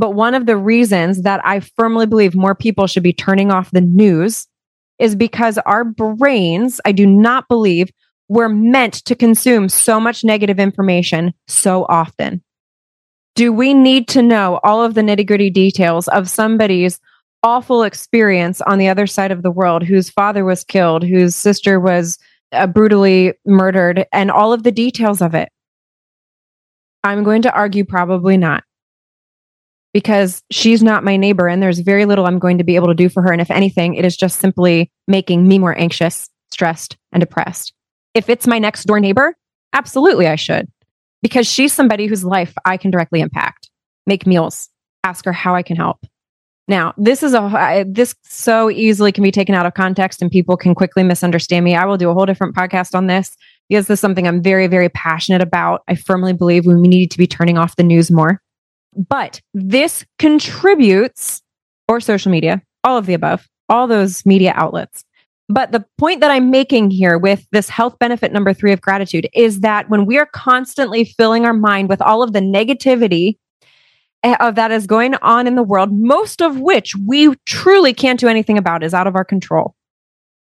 But 0.00 0.14
one 0.14 0.32
of 0.34 0.46
the 0.46 0.56
reasons 0.56 1.24
that 1.24 1.42
I 1.44 1.60
firmly 1.60 2.06
believe 2.06 2.34
more 2.34 2.54
people 2.54 2.86
should 2.86 3.02
be 3.02 3.12
turning 3.12 3.50
off 3.50 3.70
the 3.70 3.82
news 3.82 4.46
is 4.98 5.14
because 5.14 5.58
our 5.58 5.84
brains, 5.84 6.80
I 6.86 6.92
do 6.92 7.04
not 7.06 7.48
believe, 7.48 7.90
were 8.30 8.48
meant 8.48 8.94
to 9.04 9.14
consume 9.14 9.68
so 9.68 10.00
much 10.00 10.24
negative 10.24 10.58
information 10.58 11.34
so 11.48 11.84
often. 11.90 12.42
Do 13.34 13.52
we 13.52 13.74
need 13.74 14.08
to 14.08 14.22
know 14.22 14.58
all 14.64 14.82
of 14.82 14.94
the 14.94 15.02
nitty 15.02 15.26
gritty 15.26 15.50
details 15.50 16.08
of 16.08 16.30
somebody's 16.30 16.98
awful 17.42 17.82
experience 17.82 18.62
on 18.62 18.78
the 18.78 18.88
other 18.88 19.06
side 19.06 19.30
of 19.30 19.42
the 19.42 19.50
world, 19.50 19.82
whose 19.82 20.08
father 20.08 20.46
was 20.46 20.64
killed, 20.64 21.04
whose 21.04 21.36
sister 21.36 21.78
was 21.78 22.16
uh, 22.52 22.66
brutally 22.66 23.34
murdered, 23.44 24.06
and 24.14 24.30
all 24.30 24.54
of 24.54 24.62
the 24.62 24.72
details 24.72 25.20
of 25.20 25.34
it? 25.34 25.50
I'm 27.04 27.22
going 27.22 27.42
to 27.42 27.52
argue 27.52 27.84
probably 27.84 28.38
not 28.38 28.64
because 29.92 30.42
she's 30.50 30.82
not 30.82 31.04
my 31.04 31.16
neighbor 31.16 31.48
and 31.48 31.62
there's 31.62 31.80
very 31.80 32.04
little 32.04 32.26
I'm 32.26 32.38
going 32.38 32.58
to 32.58 32.64
be 32.64 32.76
able 32.76 32.88
to 32.88 32.94
do 32.94 33.08
for 33.08 33.22
her. 33.22 33.32
And 33.32 33.40
if 33.40 33.50
anything, 33.50 33.94
it 33.94 34.04
is 34.04 34.16
just 34.16 34.38
simply 34.38 34.90
making 35.08 35.46
me 35.48 35.58
more 35.58 35.76
anxious, 35.78 36.28
stressed, 36.50 36.96
and 37.12 37.20
depressed. 37.20 37.72
If 38.14 38.28
it's 38.28 38.46
my 38.46 38.58
next 38.58 38.84
door 38.84 39.00
neighbor, 39.00 39.36
absolutely 39.72 40.26
I 40.28 40.36
should 40.36 40.68
because 41.22 41.46
she's 41.46 41.72
somebody 41.72 42.06
whose 42.06 42.24
life 42.24 42.54
I 42.64 42.76
can 42.76 42.90
directly 42.90 43.20
impact, 43.20 43.70
make 44.06 44.26
meals, 44.26 44.68
ask 45.04 45.24
her 45.24 45.32
how 45.32 45.54
I 45.54 45.62
can 45.62 45.76
help. 45.76 45.98
Now, 46.68 46.94
this 46.96 47.24
is 47.24 47.34
a 47.34 47.84
this 47.88 48.14
so 48.22 48.70
easily 48.70 49.10
can 49.10 49.24
be 49.24 49.32
taken 49.32 49.56
out 49.56 49.66
of 49.66 49.74
context 49.74 50.22
and 50.22 50.30
people 50.30 50.56
can 50.56 50.74
quickly 50.74 51.02
misunderstand 51.02 51.64
me. 51.64 51.74
I 51.74 51.84
will 51.84 51.96
do 51.96 52.10
a 52.10 52.14
whole 52.14 52.26
different 52.26 52.54
podcast 52.54 52.94
on 52.94 53.08
this 53.08 53.36
because 53.68 53.88
this 53.88 53.94
is 53.94 54.00
something 54.00 54.26
I'm 54.28 54.40
very 54.40 54.68
very 54.68 54.88
passionate 54.88 55.42
about. 55.42 55.82
I 55.88 55.96
firmly 55.96 56.32
believe 56.32 56.66
we 56.66 56.74
need 56.74 57.10
to 57.10 57.18
be 57.18 57.26
turning 57.26 57.58
off 57.58 57.74
the 57.74 57.82
news 57.82 58.10
more. 58.10 58.40
But 58.96 59.40
this 59.54 60.04
contributes, 60.18 61.42
or 61.88 62.00
social 62.00 62.30
media, 62.30 62.62
all 62.84 62.96
of 62.96 63.06
the 63.06 63.14
above, 63.14 63.48
all 63.68 63.86
those 63.86 64.24
media 64.26 64.52
outlets. 64.56 65.04
But 65.48 65.72
the 65.72 65.84
point 65.98 66.20
that 66.20 66.30
I'm 66.30 66.50
making 66.50 66.92
here 66.92 67.18
with 67.18 67.44
this 67.50 67.68
health 67.68 67.98
benefit 67.98 68.32
number 68.32 68.54
three 68.54 68.72
of 68.72 68.80
gratitude 68.80 69.28
is 69.34 69.60
that 69.60 69.90
when 69.90 70.06
we 70.06 70.16
are 70.16 70.26
constantly 70.26 71.04
filling 71.04 71.44
our 71.44 71.52
mind 71.52 71.88
with 71.88 72.00
all 72.00 72.22
of 72.22 72.32
the 72.32 72.40
negativity 72.40 73.36
eh, 74.22 74.36
of 74.38 74.54
that 74.54 74.70
is 74.70 74.86
going 74.86 75.16
on 75.16 75.48
in 75.48 75.56
the 75.56 75.64
world, 75.64 75.90
most 75.92 76.40
of 76.40 76.60
which 76.60 76.94
we 77.04 77.34
truly 77.46 77.92
can't 77.92 78.20
do 78.20 78.28
anything 78.28 78.58
about, 78.58 78.84
is 78.84 78.94
out 78.94 79.08
of 79.08 79.16
our 79.16 79.24
control. 79.24 79.74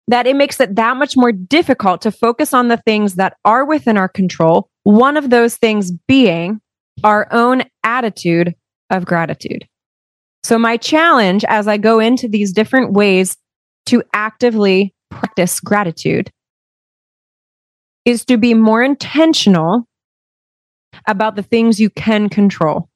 That 0.10 0.28
it 0.28 0.36
makes 0.36 0.60
it 0.60 0.76
that 0.76 0.98
much 0.98 1.16
more 1.16 1.32
difficult 1.32 2.02
to 2.02 2.12
focus 2.12 2.54
on 2.54 2.68
the 2.68 2.78
things 2.78 3.16
that 3.16 3.38
are 3.46 3.64
within 3.64 3.96
our 3.96 4.10
control. 4.10 4.70
One 4.84 5.16
of 5.16 5.30
those 5.30 5.56
things 5.56 5.92
being 5.92 6.60
our 7.04 7.28
own 7.32 7.64
attitude 7.84 8.56
of 8.90 9.06
gratitude. 9.06 9.66
So, 10.44 10.58
my 10.58 10.78
challenge 10.78 11.44
as 11.48 11.68
I 11.68 11.78
go 11.78 12.00
into 12.00 12.28
these 12.28 12.54
different 12.54 12.94
ways 12.94 13.38
to 13.88 14.04
actively 14.14 14.94
practice 15.10 15.60
gratitude 15.60 16.32
is 18.06 18.24
to 18.26 18.38
be 18.38 18.54
more 18.54 18.82
intentional 18.82 19.88
about 21.08 21.36
the 21.36 21.44
things 21.44 21.80
you 21.80 21.90
can 21.90 22.30
control. 22.30 22.90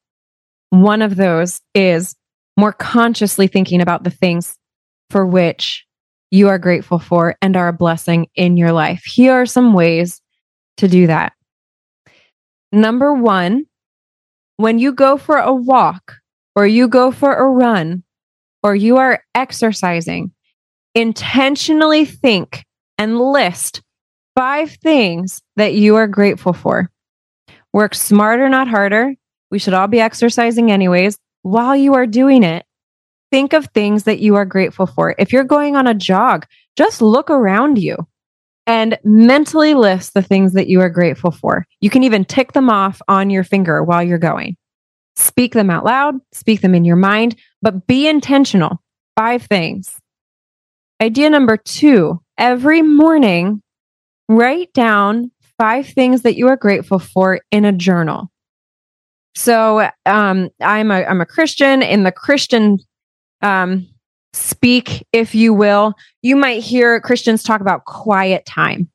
One 0.70 1.02
of 1.02 1.18
those 1.18 1.60
is 1.76 2.16
more 2.58 2.72
consciously 2.72 3.48
thinking 3.48 3.82
about 3.82 4.04
the 4.04 4.10
things 4.10 4.56
for 5.10 5.26
which 5.26 5.86
you 6.32 6.48
are 6.48 6.58
grateful 6.58 7.00
for 7.00 7.36
and 7.42 7.58
are 7.58 7.68
a 7.68 7.74
blessing 7.74 8.28
in 8.36 8.56
your 8.56 8.72
life. 8.72 9.04
Here 9.04 9.34
are 9.34 9.46
some 9.46 9.74
ways 9.74 10.22
to 10.78 10.88
do 10.88 11.08
that. 11.08 11.34
Number 12.72 13.14
one, 13.14 13.66
when 14.62 14.80
you 14.80 14.92
go 14.92 15.18
for 15.18 15.38
a 15.38 15.54
walk 15.54 16.16
or 16.56 16.66
you 16.66 16.88
go 16.88 17.12
for 17.12 17.34
a 17.34 17.48
run 17.48 18.04
or 18.64 18.76
you 18.76 18.98
are 18.98 19.24
exercising, 19.34 20.32
intentionally 20.96 22.06
think 22.06 22.66
and 22.98 23.20
list 23.20 23.82
five 24.36 24.72
things 24.72 25.42
that 25.56 25.74
you 25.74 25.96
are 25.96 26.08
grateful 26.08 26.54
for. 26.54 26.90
Work 27.74 27.96
smarter, 27.96 28.50
not 28.50 28.68
harder. 28.68 29.16
We 29.50 29.60
should 29.60 29.74
all 29.74 29.88
be 29.88 30.00
exercising 30.00 30.72
anyways. 30.72 31.18
While 31.42 31.76
you 31.76 31.96
are 31.96 32.08
doing 32.08 32.44
it, 32.44 32.66
think 33.32 33.54
of 33.54 33.66
things 33.68 34.04
that 34.04 34.20
you 34.20 34.36
are 34.36 34.46
grateful 34.46 34.86
for. 34.86 35.16
If 35.18 35.34
you're 35.34 35.44
going 35.44 35.76
on 35.76 35.88
a 35.88 35.94
jog, 35.94 36.46
just 36.76 37.02
look 37.02 37.30
around 37.30 37.78
you 37.78 37.96
and 38.68 38.98
mentally 39.04 39.74
list 39.74 40.14
the 40.14 40.22
things 40.22 40.54
that 40.54 40.68
you 40.68 40.82
are 40.82 40.90
grateful 40.90 41.32
for. 41.32 41.66
You 41.80 41.90
can 41.90 42.04
even 42.04 42.26
tick 42.26 42.54
them 42.54 42.70
off 42.70 43.02
on 43.08 43.30
your 43.30 43.44
finger 43.44 43.84
while 43.84 44.04
you're 44.04 44.18
going. 44.18 44.56
Speak 45.16 45.54
them 45.54 45.70
out 45.70 45.84
loud, 45.84 46.16
speak 46.32 46.62
them 46.62 46.74
in 46.74 46.86
your 46.86 46.96
mind, 46.96 47.36
but 47.62 47.88
be 47.88 48.08
intentional. 48.08 48.82
Five 49.18 49.44
things. 49.44 49.98
Idea 51.02 51.30
number 51.30 51.58
two 51.58 52.22
every 52.38 52.82
morning, 52.82 53.62
write 54.30 54.72
down 54.74 55.32
five 55.58 55.88
things 55.88 56.22
that 56.22 56.36
you 56.36 56.48
are 56.48 56.58
grateful 56.58 57.00
for 57.00 57.42
in 57.52 57.66
a 57.66 57.72
journal. 57.72 58.32
So 59.36 59.90
um, 60.06 60.50
I'm 60.62 60.92
a 60.92 61.04
I'm 61.04 61.22
a 61.22 61.26
Christian 61.26 61.82
in 61.82 62.04
the 62.04 62.12
Christian 62.12 62.80
um, 63.42 63.88
speak, 64.34 65.06
if 65.12 65.36
you 65.36 65.54
will, 65.54 65.94
you 66.22 66.36
might 66.36 66.64
hear 66.64 67.00
Christians 67.02 67.44
talk 67.44 67.62
about 67.62 67.86
quiet 67.86 68.46
time. 68.46 68.90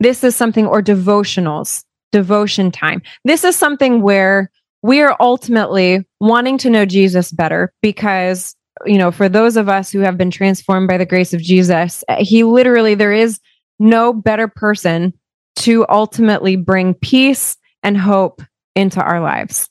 This 0.00 0.22
is 0.22 0.36
something, 0.36 0.66
or 0.66 0.82
devotionals, 0.82 1.84
devotion 2.12 2.70
time. 2.70 3.02
This 3.24 3.44
is 3.44 3.56
something 3.56 4.02
where 4.02 4.50
we 4.82 5.00
are 5.00 5.16
ultimately 5.18 6.06
wanting 6.20 6.58
to 6.58 6.70
know 6.70 6.84
Jesus 6.86 7.32
better 7.32 7.72
because, 7.82 8.54
you 8.84 8.98
know, 8.98 9.10
for 9.10 9.28
those 9.28 9.56
of 9.56 9.68
us 9.68 9.90
who 9.90 10.00
have 10.00 10.18
been 10.18 10.30
transformed 10.30 10.86
by 10.86 10.98
the 10.98 11.06
grace 11.06 11.32
of 11.32 11.40
Jesus, 11.40 12.04
he 12.18 12.44
literally, 12.44 12.94
there 12.94 13.12
is 13.12 13.40
no 13.78 14.12
better 14.12 14.48
person 14.48 15.12
to 15.56 15.86
ultimately 15.88 16.56
bring 16.56 16.94
peace 16.94 17.56
and 17.82 17.96
hope 17.96 18.42
into 18.74 19.02
our 19.02 19.20
lives. 19.20 19.68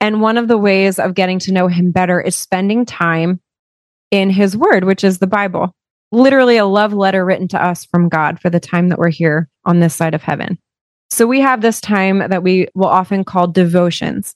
And 0.00 0.22
one 0.22 0.38
of 0.38 0.48
the 0.48 0.58
ways 0.58 0.98
of 0.98 1.14
getting 1.14 1.38
to 1.40 1.52
know 1.52 1.68
him 1.68 1.90
better 1.90 2.20
is 2.20 2.34
spending 2.34 2.86
time 2.86 3.40
in 4.14 4.30
his 4.30 4.56
word, 4.56 4.84
which 4.84 5.02
is 5.02 5.18
the 5.18 5.26
Bible. 5.26 5.72
Literally 6.12 6.56
a 6.56 6.66
love 6.66 6.92
letter 6.92 7.24
written 7.24 7.48
to 7.48 7.62
us 7.62 7.84
from 7.84 8.08
God 8.08 8.40
for 8.40 8.48
the 8.48 8.60
time 8.60 8.88
that 8.88 8.98
we're 8.98 9.10
here 9.10 9.48
on 9.64 9.80
this 9.80 9.94
side 9.94 10.14
of 10.14 10.22
heaven. 10.22 10.58
So 11.10 11.26
we 11.26 11.40
have 11.40 11.60
this 11.60 11.80
time 11.80 12.18
that 12.18 12.42
we 12.42 12.68
will 12.74 12.88
often 12.88 13.24
call 13.24 13.48
devotions. 13.48 14.34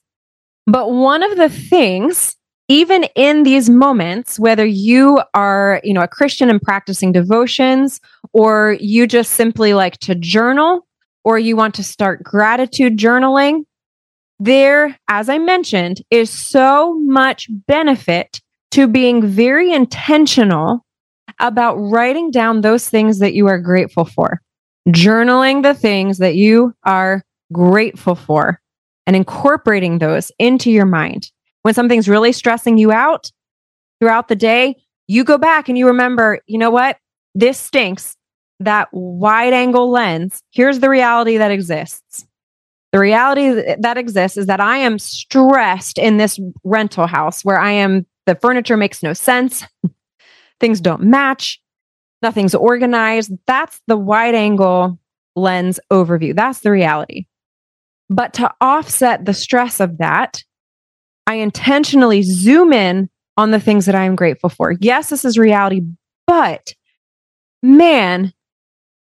But 0.67 0.91
one 0.91 1.23
of 1.23 1.37
the 1.37 1.49
things, 1.49 2.37
even 2.69 3.05
in 3.15 3.43
these 3.45 3.71
moments, 3.71 4.39
whether 4.39 4.67
you 4.67 5.21
are, 5.35 5.81
you 5.85 5.95
know, 5.95 6.03
a 6.03 6.09
Christian 6.09 6.51
and 6.51 6.61
practicing 6.61 7.13
devotions, 7.13 8.01
or 8.33 8.77
you 8.81 9.07
just 9.07 9.33
simply 9.33 9.75
like 9.75 9.99
to 9.99 10.15
journal, 10.15 10.87
or 11.25 11.39
you 11.39 11.57
want 11.57 11.75
to 11.77 11.85
start 11.85 12.23
gratitude 12.23 12.97
journaling, 12.97 13.65
there, 14.41 14.97
as 15.09 15.29
I 15.29 15.39
mentioned, 15.39 16.03
is 16.11 16.31
so 16.31 16.99
much 17.01 17.49
benefit 17.67 18.41
to 18.73 18.87
being 18.87 19.27
very 19.27 19.73
intentional 19.73 20.85
about 21.41 21.77
writing 21.77 22.31
down 22.31 22.61
those 22.61 22.89
things 22.89 23.19
that 23.19 23.35
you 23.35 23.47
are 23.47 23.59
grateful 23.59 24.05
for. 24.05 24.41
journaling 24.89 25.63
the 25.63 25.75
things 25.75 26.19
that 26.19 26.35
you 26.35 26.75
are 26.85 27.23
grateful 27.53 28.15
for 28.15 28.61
and 29.07 29.17
incorporating 29.17 29.99
those 29.99 30.33
into 30.39 30.71
your 30.71 30.87
mind. 30.87 31.31
When 31.63 31.75
something's 31.75 32.09
really 32.09 32.33
stressing 32.33 32.79
you 32.79 32.93
out 32.93 33.31
throughout 34.01 34.29
the 34.29 34.37
day, 34.37 34.77
you 35.07 35.25
go 35.25 35.39
back 35.39 35.69
and 35.69 35.77
you 35.77 35.87
remember, 35.87 36.41
you 36.47 36.59
know 36.59 36.71
what? 36.71 36.99
This 37.35 37.59
stinks. 37.59 38.15
That 38.61 38.89
wide 38.91 39.53
angle 39.53 39.89
lens, 39.89 40.43
here's 40.51 40.81
the 40.81 40.91
reality 40.91 41.37
that 41.37 41.53
exists. 41.53 42.27
The 42.91 42.99
reality 42.99 43.77
that 43.79 43.97
exists 43.97 44.37
is 44.37 44.47
that 44.47 44.61
I 44.61 44.79
am 44.79 44.99
stressed 44.99 45.97
in 45.97 46.17
this 46.17 46.41
rental 46.65 47.07
house 47.07 47.45
where 47.45 47.61
I 47.61 47.71
am, 47.71 48.05
the 48.29 48.35
furniture 48.35 48.77
makes 48.77 49.03
no 49.03 49.15
sense. 49.15 49.65
Things 50.61 50.83
don't 50.83 51.03
match. 51.03 51.61
Nothing's 52.21 52.55
organized. 52.55 53.33
That's 53.47 53.81
the 53.87 53.97
wide 53.97 54.35
angle 54.35 54.99
lens 55.35 55.81
overview. 55.91 56.37
That's 56.37 56.61
the 56.61 56.71
reality. 56.71 57.27
But 58.11 58.35
to 58.35 58.53
offset 58.61 59.25
the 59.25 59.33
stress 59.33 59.81
of 59.81 59.97
that, 59.99 60.43
I 61.27 61.37
intentionally 61.37 62.23
zoom 62.23 62.73
in 62.73 63.09
on 63.39 63.51
the 63.51 63.61
things 63.61 63.87
that 63.87 63.95
I 63.95 64.05
am 64.05 64.15
grateful 64.15 64.51
for. 64.51 64.75
Yes, 64.79 65.09
this 65.09 65.25
is 65.25 65.39
reality, 65.39 65.81
but 66.27 66.75
man, 67.63 68.35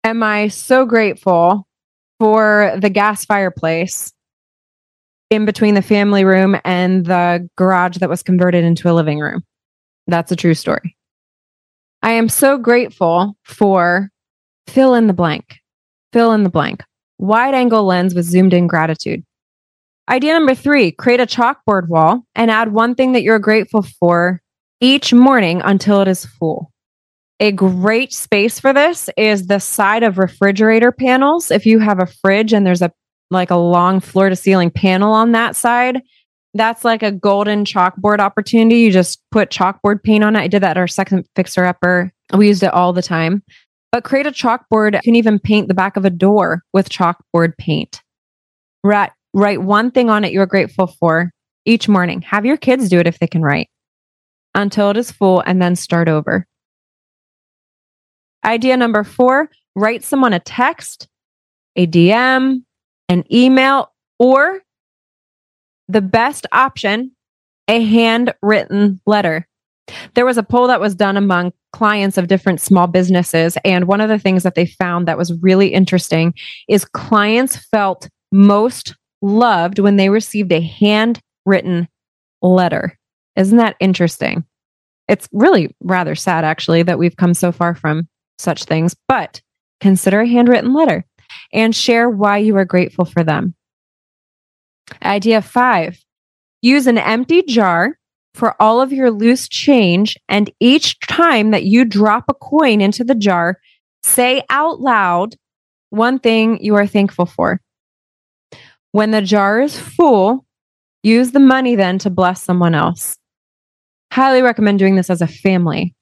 am 0.03 0.23
I 0.23 0.47
so 0.47 0.85
grateful 0.85 1.67
for 2.19 2.75
the 2.79 2.89
gas 2.89 3.25
fireplace 3.25 4.11
in 5.33 5.45
between 5.45 5.75
the 5.75 5.81
family 5.81 6.23
room 6.23 6.57
and 6.63 7.05
the 7.05 7.47
garage 7.57 7.97
that 7.97 8.09
was 8.09 8.23
converted 8.23 8.63
into 8.63 8.89
a 8.89 8.93
living 8.93 9.19
room. 9.19 9.43
That's 10.07 10.31
a 10.31 10.35
true 10.35 10.53
story. 10.53 10.95
I 12.01 12.11
am 12.11 12.29
so 12.29 12.57
grateful 12.57 13.35
for 13.43 14.09
fill 14.67 14.95
in 14.95 15.07
the 15.07 15.13
blank, 15.13 15.59
fill 16.11 16.33
in 16.33 16.43
the 16.43 16.49
blank, 16.49 16.83
wide 17.17 17.53
angle 17.53 17.83
lens 17.83 18.13
with 18.13 18.25
zoomed 18.25 18.53
in 18.53 18.67
gratitude. 18.67 19.23
Idea 20.09 20.33
number 20.33 20.53
three 20.53 20.91
create 20.91 21.21
a 21.21 21.25
chalkboard 21.25 21.87
wall 21.87 22.23
and 22.35 22.51
add 22.51 22.73
one 22.73 22.93
thing 22.93 23.13
that 23.13 23.23
you're 23.23 23.39
grateful 23.39 23.83
for 23.83 24.41
each 24.81 25.13
morning 25.13 25.61
until 25.63 26.01
it 26.01 26.09
is 26.09 26.25
full. 26.25 26.71
A 27.39 27.51
great 27.53 28.13
space 28.13 28.59
for 28.59 28.73
this 28.73 29.09
is 29.17 29.47
the 29.47 29.59
side 29.59 30.03
of 30.03 30.17
refrigerator 30.17 30.91
panels. 30.91 31.51
If 31.51 31.65
you 31.65 31.79
have 31.79 31.99
a 31.99 32.05
fridge 32.05 32.53
and 32.53 32.65
there's 32.65 32.81
a 32.81 32.91
like 33.33 33.51
a 33.51 33.55
long 33.55 33.99
floor 33.99 34.29
to 34.29 34.35
ceiling 34.35 34.71
panel 34.71 35.13
on 35.13 35.33
that 35.33 35.55
side, 35.55 36.01
that's 36.53 36.85
like 36.85 37.03
a 37.03 37.11
golden 37.11 37.65
chalkboard 37.65 38.19
opportunity. 38.19 38.77
You 38.77 38.91
just 38.91 39.21
put 39.31 39.49
chalkboard 39.49 40.03
paint 40.03 40.23
on 40.23 40.35
it. 40.35 40.41
I 40.41 40.47
did 40.47 40.63
that 40.63 40.71
at 40.71 40.77
our 40.77 40.87
second 40.87 41.25
fixer 41.35 41.65
upper. 41.65 42.11
We 42.33 42.47
used 42.47 42.63
it 42.63 42.73
all 42.73 42.93
the 42.93 43.01
time. 43.01 43.43
But 43.91 44.03
create 44.03 44.25
a 44.25 44.31
chalkboard. 44.31 44.93
You 44.93 45.01
can 45.01 45.15
even 45.15 45.39
paint 45.39 45.67
the 45.67 45.73
back 45.73 45.97
of 45.97 46.05
a 46.05 46.09
door 46.09 46.63
with 46.73 46.89
chalkboard 46.89 47.57
paint. 47.57 48.01
Right 48.83 49.11
Write 49.35 49.63
one 49.63 49.89
thing 49.89 50.11
on 50.11 50.23
it 50.23 50.31
you're 50.31 50.45
grateful 50.45 50.87
for 50.87 51.31
each 51.65 51.89
morning. 51.89 52.21
Have 52.21 52.45
your 52.45 52.57
kids 52.57 52.87
do 52.87 52.99
it 52.99 53.07
if 53.07 53.17
they 53.17 53.27
can 53.27 53.41
write 53.41 53.67
until 54.53 54.91
it 54.91 54.97
is 54.97 55.11
full 55.11 55.41
and 55.41 55.59
then 55.59 55.75
start 55.75 56.07
over. 56.07 56.45
Idea 58.45 58.77
number 58.77 59.03
four 59.03 59.49
write 59.75 60.03
someone 60.03 60.33
a 60.33 60.39
text, 60.39 61.07
a 61.75 61.87
DM, 61.87 62.63
an 63.13 63.23
email, 63.33 63.91
or 64.19 64.61
the 65.87 66.01
best 66.01 66.45
option, 66.51 67.11
a 67.67 67.83
handwritten 67.83 68.99
letter. 69.05 69.47
There 70.13 70.25
was 70.25 70.37
a 70.37 70.43
poll 70.43 70.67
that 70.67 70.81
was 70.81 70.95
done 70.95 71.17
among 71.17 71.53
clients 71.73 72.17
of 72.17 72.27
different 72.27 72.61
small 72.61 72.87
businesses. 72.87 73.57
And 73.65 73.85
one 73.85 74.01
of 74.01 74.09
the 74.09 74.19
things 74.19 74.43
that 74.43 74.55
they 74.55 74.65
found 74.65 75.07
that 75.07 75.17
was 75.17 75.33
really 75.41 75.67
interesting 75.67 76.33
is 76.69 76.85
clients 76.85 77.57
felt 77.57 78.09
most 78.31 78.95
loved 79.21 79.79
when 79.79 79.97
they 79.97 80.09
received 80.09 80.51
a 80.51 80.61
handwritten 80.61 81.87
letter. 82.41 82.97
Isn't 83.35 83.57
that 83.57 83.75
interesting? 83.79 84.45
It's 85.07 85.27
really 85.33 85.75
rather 85.81 86.15
sad, 86.15 86.45
actually, 86.45 86.83
that 86.83 86.99
we've 86.99 87.17
come 87.17 87.33
so 87.33 87.51
far 87.51 87.75
from 87.75 88.07
such 88.37 88.63
things, 88.63 88.95
but 89.07 89.41
consider 89.81 90.21
a 90.21 90.27
handwritten 90.27 90.73
letter 90.73 91.05
and 91.51 91.75
share 91.75 92.09
why 92.09 92.37
you 92.37 92.55
are 92.57 92.65
grateful 92.65 93.05
for 93.05 93.23
them. 93.23 93.55
Idea 95.01 95.41
five 95.41 95.97
use 96.61 96.87
an 96.87 96.97
empty 96.97 97.43
jar 97.43 97.97
for 98.33 98.59
all 98.61 98.81
of 98.81 98.91
your 98.91 99.11
loose 99.11 99.47
change. 99.47 100.17
And 100.27 100.51
each 100.59 100.99
time 101.01 101.51
that 101.51 101.65
you 101.65 101.85
drop 101.85 102.25
a 102.27 102.33
coin 102.33 102.81
into 102.81 103.03
the 103.03 103.15
jar, 103.15 103.59
say 104.01 104.43
out 104.49 104.79
loud 104.79 105.35
one 105.89 106.19
thing 106.19 106.63
you 106.63 106.75
are 106.75 106.87
thankful 106.87 107.25
for. 107.25 107.61
When 108.91 109.11
the 109.11 109.21
jar 109.21 109.61
is 109.61 109.77
full, 109.77 110.45
use 111.03 111.31
the 111.31 111.39
money 111.39 111.75
then 111.75 111.99
to 111.99 112.09
bless 112.09 112.41
someone 112.41 112.75
else. 112.75 113.17
Highly 114.11 114.41
recommend 114.41 114.79
doing 114.79 114.95
this 114.95 115.09
as 115.09 115.21
a 115.21 115.27
family. 115.27 115.95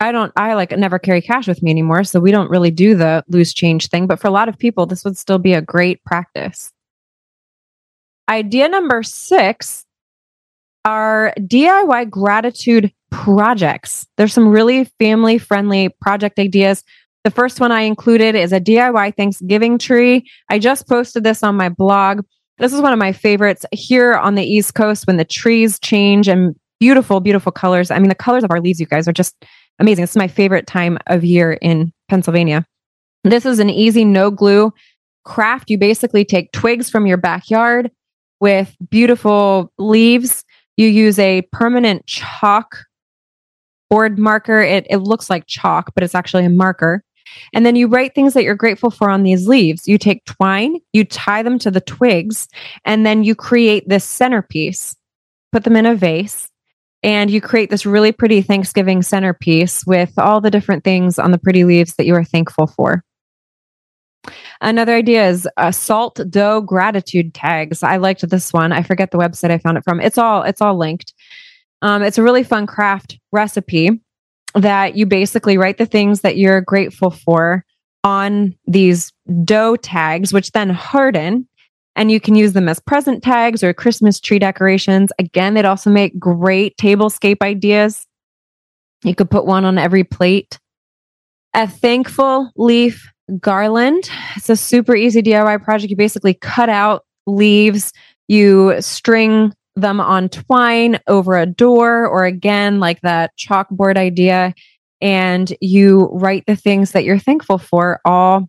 I 0.00 0.12
don't, 0.12 0.32
I 0.36 0.54
like 0.54 0.72
never 0.72 0.98
carry 0.98 1.22
cash 1.22 1.48
with 1.48 1.62
me 1.62 1.70
anymore. 1.70 2.04
So 2.04 2.20
we 2.20 2.30
don't 2.30 2.50
really 2.50 2.70
do 2.70 2.94
the 2.94 3.24
loose 3.28 3.54
change 3.54 3.88
thing. 3.88 4.06
But 4.06 4.20
for 4.20 4.28
a 4.28 4.32
lot 4.32 4.48
of 4.48 4.58
people, 4.58 4.86
this 4.86 5.04
would 5.04 5.16
still 5.16 5.38
be 5.38 5.54
a 5.54 5.62
great 5.62 6.04
practice. 6.04 6.72
Idea 8.28 8.68
number 8.68 9.02
six 9.02 9.84
are 10.84 11.32
DIY 11.38 12.10
gratitude 12.10 12.92
projects. 13.10 14.06
There's 14.16 14.32
some 14.32 14.48
really 14.48 14.84
family 14.98 15.38
friendly 15.38 15.88
project 16.00 16.38
ideas 16.38 16.84
the 17.26 17.30
first 17.32 17.58
one 17.58 17.72
I 17.72 17.80
included 17.80 18.36
is 18.36 18.52
a 18.52 18.60
DIY 18.60 19.16
Thanksgiving 19.16 19.78
tree. 19.78 20.30
I 20.48 20.60
just 20.60 20.86
posted 20.86 21.24
this 21.24 21.42
on 21.42 21.56
my 21.56 21.68
blog. 21.68 22.24
This 22.58 22.72
is 22.72 22.80
one 22.80 22.92
of 22.92 23.00
my 23.00 23.10
favorites 23.12 23.66
here 23.72 24.14
on 24.14 24.36
the 24.36 24.44
East 24.44 24.76
Coast 24.76 25.08
when 25.08 25.16
the 25.16 25.24
trees 25.24 25.80
change 25.80 26.28
and 26.28 26.54
beautiful, 26.78 27.18
beautiful 27.18 27.50
colors. 27.50 27.90
I 27.90 27.98
mean, 27.98 28.10
the 28.10 28.14
colors 28.14 28.44
of 28.44 28.52
our 28.52 28.60
leaves, 28.60 28.78
you 28.78 28.86
guys, 28.86 29.08
are 29.08 29.12
just 29.12 29.34
amazing. 29.78 30.02
This 30.02 30.10
is 30.10 30.16
my 30.16 30.28
favorite 30.28 30.66
time 30.66 30.98
of 31.06 31.24
year 31.24 31.54
in 31.54 31.92
Pennsylvania. 32.08 32.64
This 33.24 33.44
is 33.46 33.58
an 33.58 33.70
easy 33.70 34.04
no 34.04 34.30
glue 34.30 34.72
craft. 35.24 35.70
You 35.70 35.78
basically 35.78 36.24
take 36.24 36.52
twigs 36.52 36.88
from 36.88 37.06
your 37.06 37.16
backyard 37.16 37.90
with 38.40 38.74
beautiful 38.90 39.72
leaves. 39.78 40.44
You 40.76 40.88
use 40.88 41.18
a 41.18 41.42
permanent 41.52 42.06
chalk 42.06 42.84
board 43.90 44.18
marker. 44.18 44.60
It, 44.60 44.86
it 44.90 44.98
looks 44.98 45.30
like 45.30 45.46
chalk, 45.46 45.92
but 45.94 46.04
it's 46.04 46.14
actually 46.14 46.44
a 46.44 46.50
marker. 46.50 47.02
And 47.52 47.66
then 47.66 47.76
you 47.76 47.88
write 47.88 48.14
things 48.14 48.34
that 48.34 48.44
you're 48.44 48.54
grateful 48.54 48.90
for 48.90 49.10
on 49.10 49.22
these 49.22 49.48
leaves. 49.48 49.88
You 49.88 49.98
take 49.98 50.24
twine, 50.24 50.78
you 50.92 51.04
tie 51.04 51.42
them 51.42 51.58
to 51.60 51.70
the 51.70 51.80
twigs, 51.80 52.48
and 52.84 53.04
then 53.04 53.24
you 53.24 53.34
create 53.34 53.88
this 53.88 54.04
centerpiece, 54.04 54.94
put 55.52 55.64
them 55.64 55.76
in 55.76 55.86
a 55.86 55.94
vase, 55.94 56.48
and 57.02 57.30
you 57.30 57.40
create 57.40 57.70
this 57.70 57.86
really 57.86 58.12
pretty 58.12 58.42
Thanksgiving 58.42 59.02
centerpiece 59.02 59.84
with 59.86 60.12
all 60.18 60.40
the 60.40 60.50
different 60.50 60.84
things 60.84 61.18
on 61.18 61.30
the 61.30 61.38
pretty 61.38 61.64
leaves 61.64 61.94
that 61.94 62.06
you 62.06 62.14
are 62.14 62.24
thankful 62.24 62.66
for. 62.66 63.04
Another 64.60 64.94
idea 64.94 65.28
is 65.28 65.48
uh, 65.56 65.70
salt 65.70 66.20
dough 66.30 66.60
gratitude 66.60 67.34
tags. 67.34 67.82
I 67.82 67.98
liked 67.98 68.28
this 68.28 68.52
one. 68.52 68.72
I 68.72 68.82
forget 68.82 69.10
the 69.10 69.18
website 69.18 69.50
I 69.50 69.58
found 69.58 69.78
it 69.78 69.84
from. 69.84 70.00
It's 70.00 70.18
all 70.18 70.42
it's 70.42 70.60
all 70.60 70.76
linked. 70.76 71.12
Um, 71.82 72.02
it's 72.02 72.18
a 72.18 72.22
really 72.22 72.42
fun 72.42 72.66
craft 72.66 73.18
recipe 73.32 74.00
that 74.54 74.96
you 74.96 75.04
basically 75.06 75.58
write 75.58 75.78
the 75.78 75.86
things 75.86 76.22
that 76.22 76.38
you're 76.38 76.62
grateful 76.62 77.10
for 77.10 77.64
on 78.02 78.54
these 78.66 79.12
dough 79.44 79.76
tags, 79.76 80.32
which 80.32 80.52
then 80.52 80.70
harden 80.70 81.46
and 81.96 82.10
you 82.10 82.20
can 82.20 82.34
use 82.34 82.52
them 82.52 82.68
as 82.68 82.78
present 82.78 83.22
tags 83.22 83.64
or 83.64 83.72
Christmas 83.72 84.20
tree 84.20 84.38
decorations. 84.38 85.10
Again, 85.18 85.54
they'd 85.54 85.64
also 85.64 85.90
make 85.90 86.18
great 86.18 86.76
tablescape 86.76 87.42
ideas. 87.42 88.06
You 89.02 89.14
could 89.14 89.30
put 89.30 89.46
one 89.46 89.64
on 89.64 89.78
every 89.78 90.04
plate. 90.04 90.60
A 91.54 91.66
thankful 91.66 92.52
leaf 92.54 93.10
garland. 93.40 94.10
It's 94.36 94.50
a 94.50 94.56
super 94.56 94.94
easy 94.94 95.22
DIY 95.22 95.64
project. 95.64 95.90
You 95.90 95.96
basically 95.96 96.34
cut 96.34 96.68
out 96.68 97.04
leaves, 97.26 97.92
you 98.28 98.80
string 98.80 99.54
them 99.74 100.00
on 100.00 100.28
twine 100.28 100.98
over 101.06 101.36
a 101.36 101.46
door 101.46 102.06
or 102.06 102.24
again 102.24 102.78
like 102.78 103.00
that 103.02 103.32
chalkboard 103.38 103.96
idea 103.96 104.54
and 105.02 105.54
you 105.60 106.08
write 106.12 106.44
the 106.46 106.56
things 106.56 106.92
that 106.92 107.04
you're 107.04 107.18
thankful 107.18 107.58
for 107.58 108.00
all 108.06 108.48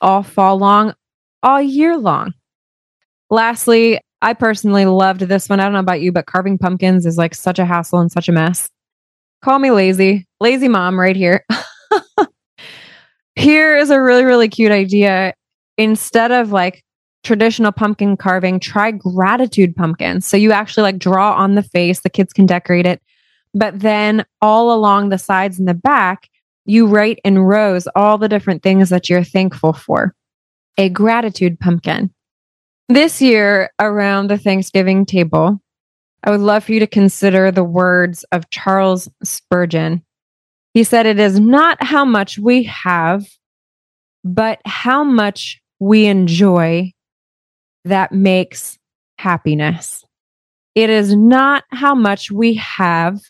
all 0.00 0.22
fall 0.22 0.56
long 0.56 0.94
all 1.42 1.60
year 1.60 1.98
long 1.98 2.32
lastly 3.32 3.98
i 4.20 4.32
personally 4.32 4.86
loved 4.86 5.22
this 5.22 5.48
one 5.48 5.58
i 5.58 5.64
don't 5.64 5.72
know 5.72 5.80
about 5.80 6.00
you 6.00 6.12
but 6.12 6.26
carving 6.26 6.56
pumpkins 6.56 7.04
is 7.04 7.18
like 7.18 7.34
such 7.34 7.58
a 7.58 7.64
hassle 7.64 7.98
and 7.98 8.12
such 8.12 8.28
a 8.28 8.32
mess 8.32 8.68
call 9.42 9.58
me 9.58 9.72
lazy 9.72 10.24
lazy 10.40 10.68
mom 10.68 11.00
right 11.00 11.16
here 11.16 11.44
here 13.34 13.76
is 13.76 13.90
a 13.90 14.00
really 14.00 14.22
really 14.22 14.48
cute 14.48 14.70
idea 14.70 15.34
instead 15.76 16.30
of 16.30 16.52
like 16.52 16.84
traditional 17.22 17.72
pumpkin 17.72 18.16
carving, 18.16 18.58
try 18.58 18.90
gratitude 18.90 19.76
pumpkins. 19.76 20.26
So 20.26 20.36
you 20.36 20.52
actually 20.52 20.82
like 20.82 20.98
draw 20.98 21.34
on 21.34 21.54
the 21.54 21.62
face, 21.62 22.00
the 22.00 22.10
kids 22.10 22.32
can 22.32 22.46
decorate 22.46 22.86
it. 22.86 23.00
But 23.54 23.80
then 23.80 24.24
all 24.40 24.72
along 24.72 25.08
the 25.08 25.18
sides 25.18 25.58
and 25.58 25.68
the 25.68 25.74
back, 25.74 26.28
you 26.64 26.86
write 26.86 27.20
in 27.24 27.38
rows 27.38 27.86
all 27.94 28.18
the 28.18 28.28
different 28.28 28.62
things 28.62 28.88
that 28.90 29.08
you're 29.08 29.24
thankful 29.24 29.72
for. 29.72 30.14
A 30.78 30.88
gratitude 30.88 31.60
pumpkin. 31.60 32.12
This 32.92 33.22
year, 33.22 33.70
around 33.80 34.28
the 34.28 34.36
Thanksgiving 34.36 35.06
table, 35.06 35.62
I 36.22 36.30
would 36.30 36.40
love 36.40 36.64
for 36.64 36.72
you 36.72 36.80
to 36.80 36.86
consider 36.86 37.50
the 37.50 37.64
words 37.64 38.22
of 38.32 38.50
Charles 38.50 39.08
Spurgeon. 39.24 40.02
He 40.74 40.84
said, 40.84 41.06
It 41.06 41.18
is 41.18 41.40
not 41.40 41.82
how 41.82 42.04
much 42.04 42.38
we 42.38 42.64
have, 42.64 43.24
but 44.24 44.60
how 44.66 45.04
much 45.04 45.58
we 45.80 46.04
enjoy 46.04 46.92
that 47.86 48.12
makes 48.12 48.78
happiness. 49.16 50.04
It 50.74 50.90
is 50.90 51.16
not 51.16 51.64
how 51.70 51.94
much 51.94 52.30
we 52.30 52.56
have, 52.56 53.22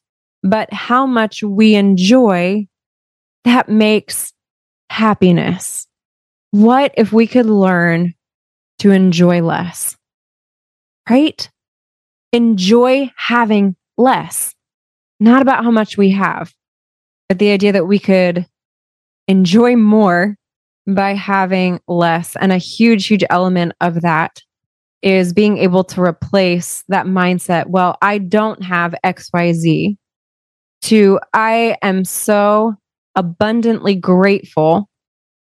but 0.42 0.72
how 0.72 1.06
much 1.06 1.44
we 1.44 1.76
enjoy 1.76 2.66
that 3.44 3.68
makes 3.68 4.32
happiness. 4.90 5.86
What 6.50 6.92
if 6.96 7.12
we 7.12 7.28
could 7.28 7.46
learn 7.46 8.14
to 8.82 8.90
enjoy 8.90 9.40
less? 9.40 9.96
Right? 11.08 11.48
Enjoy 12.32 13.12
having 13.16 13.76
less, 13.96 14.54
not 15.20 15.40
about 15.40 15.62
how 15.62 15.70
much 15.70 15.96
we 15.96 16.10
have, 16.10 16.52
but 17.28 17.38
the 17.38 17.52
idea 17.52 17.72
that 17.72 17.86
we 17.86 18.00
could 18.00 18.44
enjoy 19.28 19.76
more 19.76 20.36
by 20.88 21.14
having 21.14 21.78
less. 21.86 22.34
And 22.36 22.50
a 22.50 22.58
huge, 22.58 23.06
huge 23.06 23.22
element 23.30 23.72
of 23.80 24.00
that 24.00 24.40
is 25.00 25.32
being 25.32 25.58
able 25.58 25.84
to 25.84 26.02
replace 26.02 26.82
that 26.88 27.06
mindset. 27.06 27.66
Well, 27.68 27.96
I 28.02 28.18
don't 28.18 28.64
have 28.64 28.96
XYZ 29.04 29.96
to 30.82 31.20
I 31.32 31.76
am 31.82 32.04
so 32.04 32.74
abundantly 33.14 33.94
grateful 33.94 34.88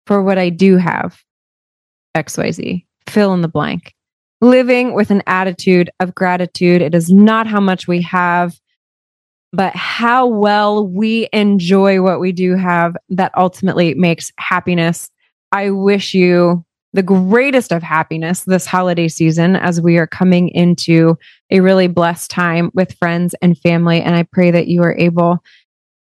for 0.06 0.24
what 0.24 0.38
I 0.38 0.50
do 0.50 0.78
have. 0.78 1.20
XYZ, 2.16 2.87
fill 3.10 3.34
in 3.34 3.42
the 3.42 3.48
blank. 3.48 3.94
Living 4.42 4.94
with 4.94 5.10
an 5.10 5.24
attitude 5.26 5.90
of 6.00 6.14
gratitude. 6.14 6.82
It 6.82 6.94
is 6.94 7.10
not 7.10 7.48
how 7.48 7.60
much 7.60 7.88
we 7.88 8.02
have, 8.04 8.60
but 9.52 9.76
how 9.76 10.28
well 10.28 10.86
we 10.86 11.28
enjoy 11.34 12.02
what 12.02 12.20
we 12.20 12.32
do 12.32 12.56
have 12.56 12.96
that 13.10 13.32
ultimately 13.36 13.94
makes 13.96 14.32
happiness. 14.38 15.10
I 15.52 15.72
wish 15.72 16.14
you 16.14 16.64
the 16.94 17.04
greatest 17.04 17.72
of 17.72 17.84
happiness 17.84 18.44
this 18.44 18.66
holiday 18.66 19.08
season 19.08 19.56
as 19.56 19.82
we 19.82 19.98
are 19.98 20.08
coming 20.08 20.50
into 20.50 21.18
a 21.52 21.60
really 21.60 21.88
blessed 21.88 22.32
time 22.32 22.72
with 22.74 22.98
friends 22.98 23.36
and 23.42 23.58
family. 23.58 24.02
And 24.02 24.16
I 24.16 24.24
pray 24.24 24.52
that 24.52 24.68
you 24.68 24.84
are 24.84 24.98
able 24.98 25.44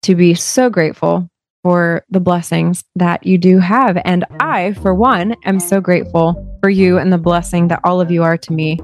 to 0.03 0.15
be 0.15 0.33
so 0.33 0.69
grateful 0.69 1.29
for 1.63 2.03
the 2.09 2.19
blessings 2.19 2.83
that 2.95 3.25
you 3.25 3.37
do 3.37 3.59
have. 3.59 3.97
And 4.03 4.25
I, 4.39 4.73
for 4.73 4.93
one, 4.93 5.35
am 5.45 5.59
so 5.59 5.79
grateful 5.79 6.52
for 6.63 6.69
you 6.69 6.97
and 6.97 7.11
the 7.11 7.17
blessing 7.17 7.67
that 7.67 7.81
all 7.83 7.99
of 7.99 8.09
you 8.09 8.23
are 8.23 8.37
to 8.37 8.53
me 8.53 8.79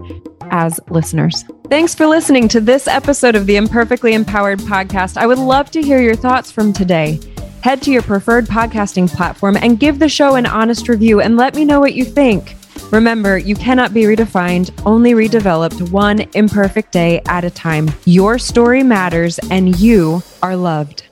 as 0.51 0.81
listeners. 0.89 1.45
Thanks 1.69 1.95
for 1.95 2.07
listening 2.07 2.49
to 2.49 2.59
this 2.59 2.89
episode 2.89 3.35
of 3.35 3.45
the 3.45 3.55
Imperfectly 3.55 4.15
Empowered 4.15 4.59
podcast. 4.59 5.15
I 5.15 5.25
would 5.25 5.37
love 5.37 5.71
to 5.71 5.81
hear 5.81 6.01
your 6.01 6.15
thoughts 6.15 6.51
from 6.51 6.73
today. 6.73 7.21
Head 7.63 7.81
to 7.83 7.91
your 7.91 8.01
preferred 8.01 8.47
podcasting 8.47 9.07
platform 9.07 9.55
and 9.55 9.79
give 9.79 9.97
the 9.97 10.09
show 10.09 10.35
an 10.35 10.45
honest 10.45 10.89
review 10.89 11.21
and 11.21 11.37
let 11.37 11.55
me 11.55 11.63
know 11.63 11.79
what 11.79 11.93
you 11.93 12.03
think. 12.03 12.57
Remember, 12.91 13.37
you 13.37 13.55
cannot 13.55 13.93
be 13.93 14.03
redefined, 14.03 14.77
only 14.85 15.13
redeveloped 15.13 15.89
one 15.89 16.27
imperfect 16.33 16.91
day 16.91 17.21
at 17.29 17.45
a 17.45 17.49
time. 17.49 17.89
Your 18.03 18.37
story 18.37 18.83
matters 18.83 19.39
and 19.49 19.79
you 19.79 20.21
are 20.43 20.57
loved. 20.57 21.08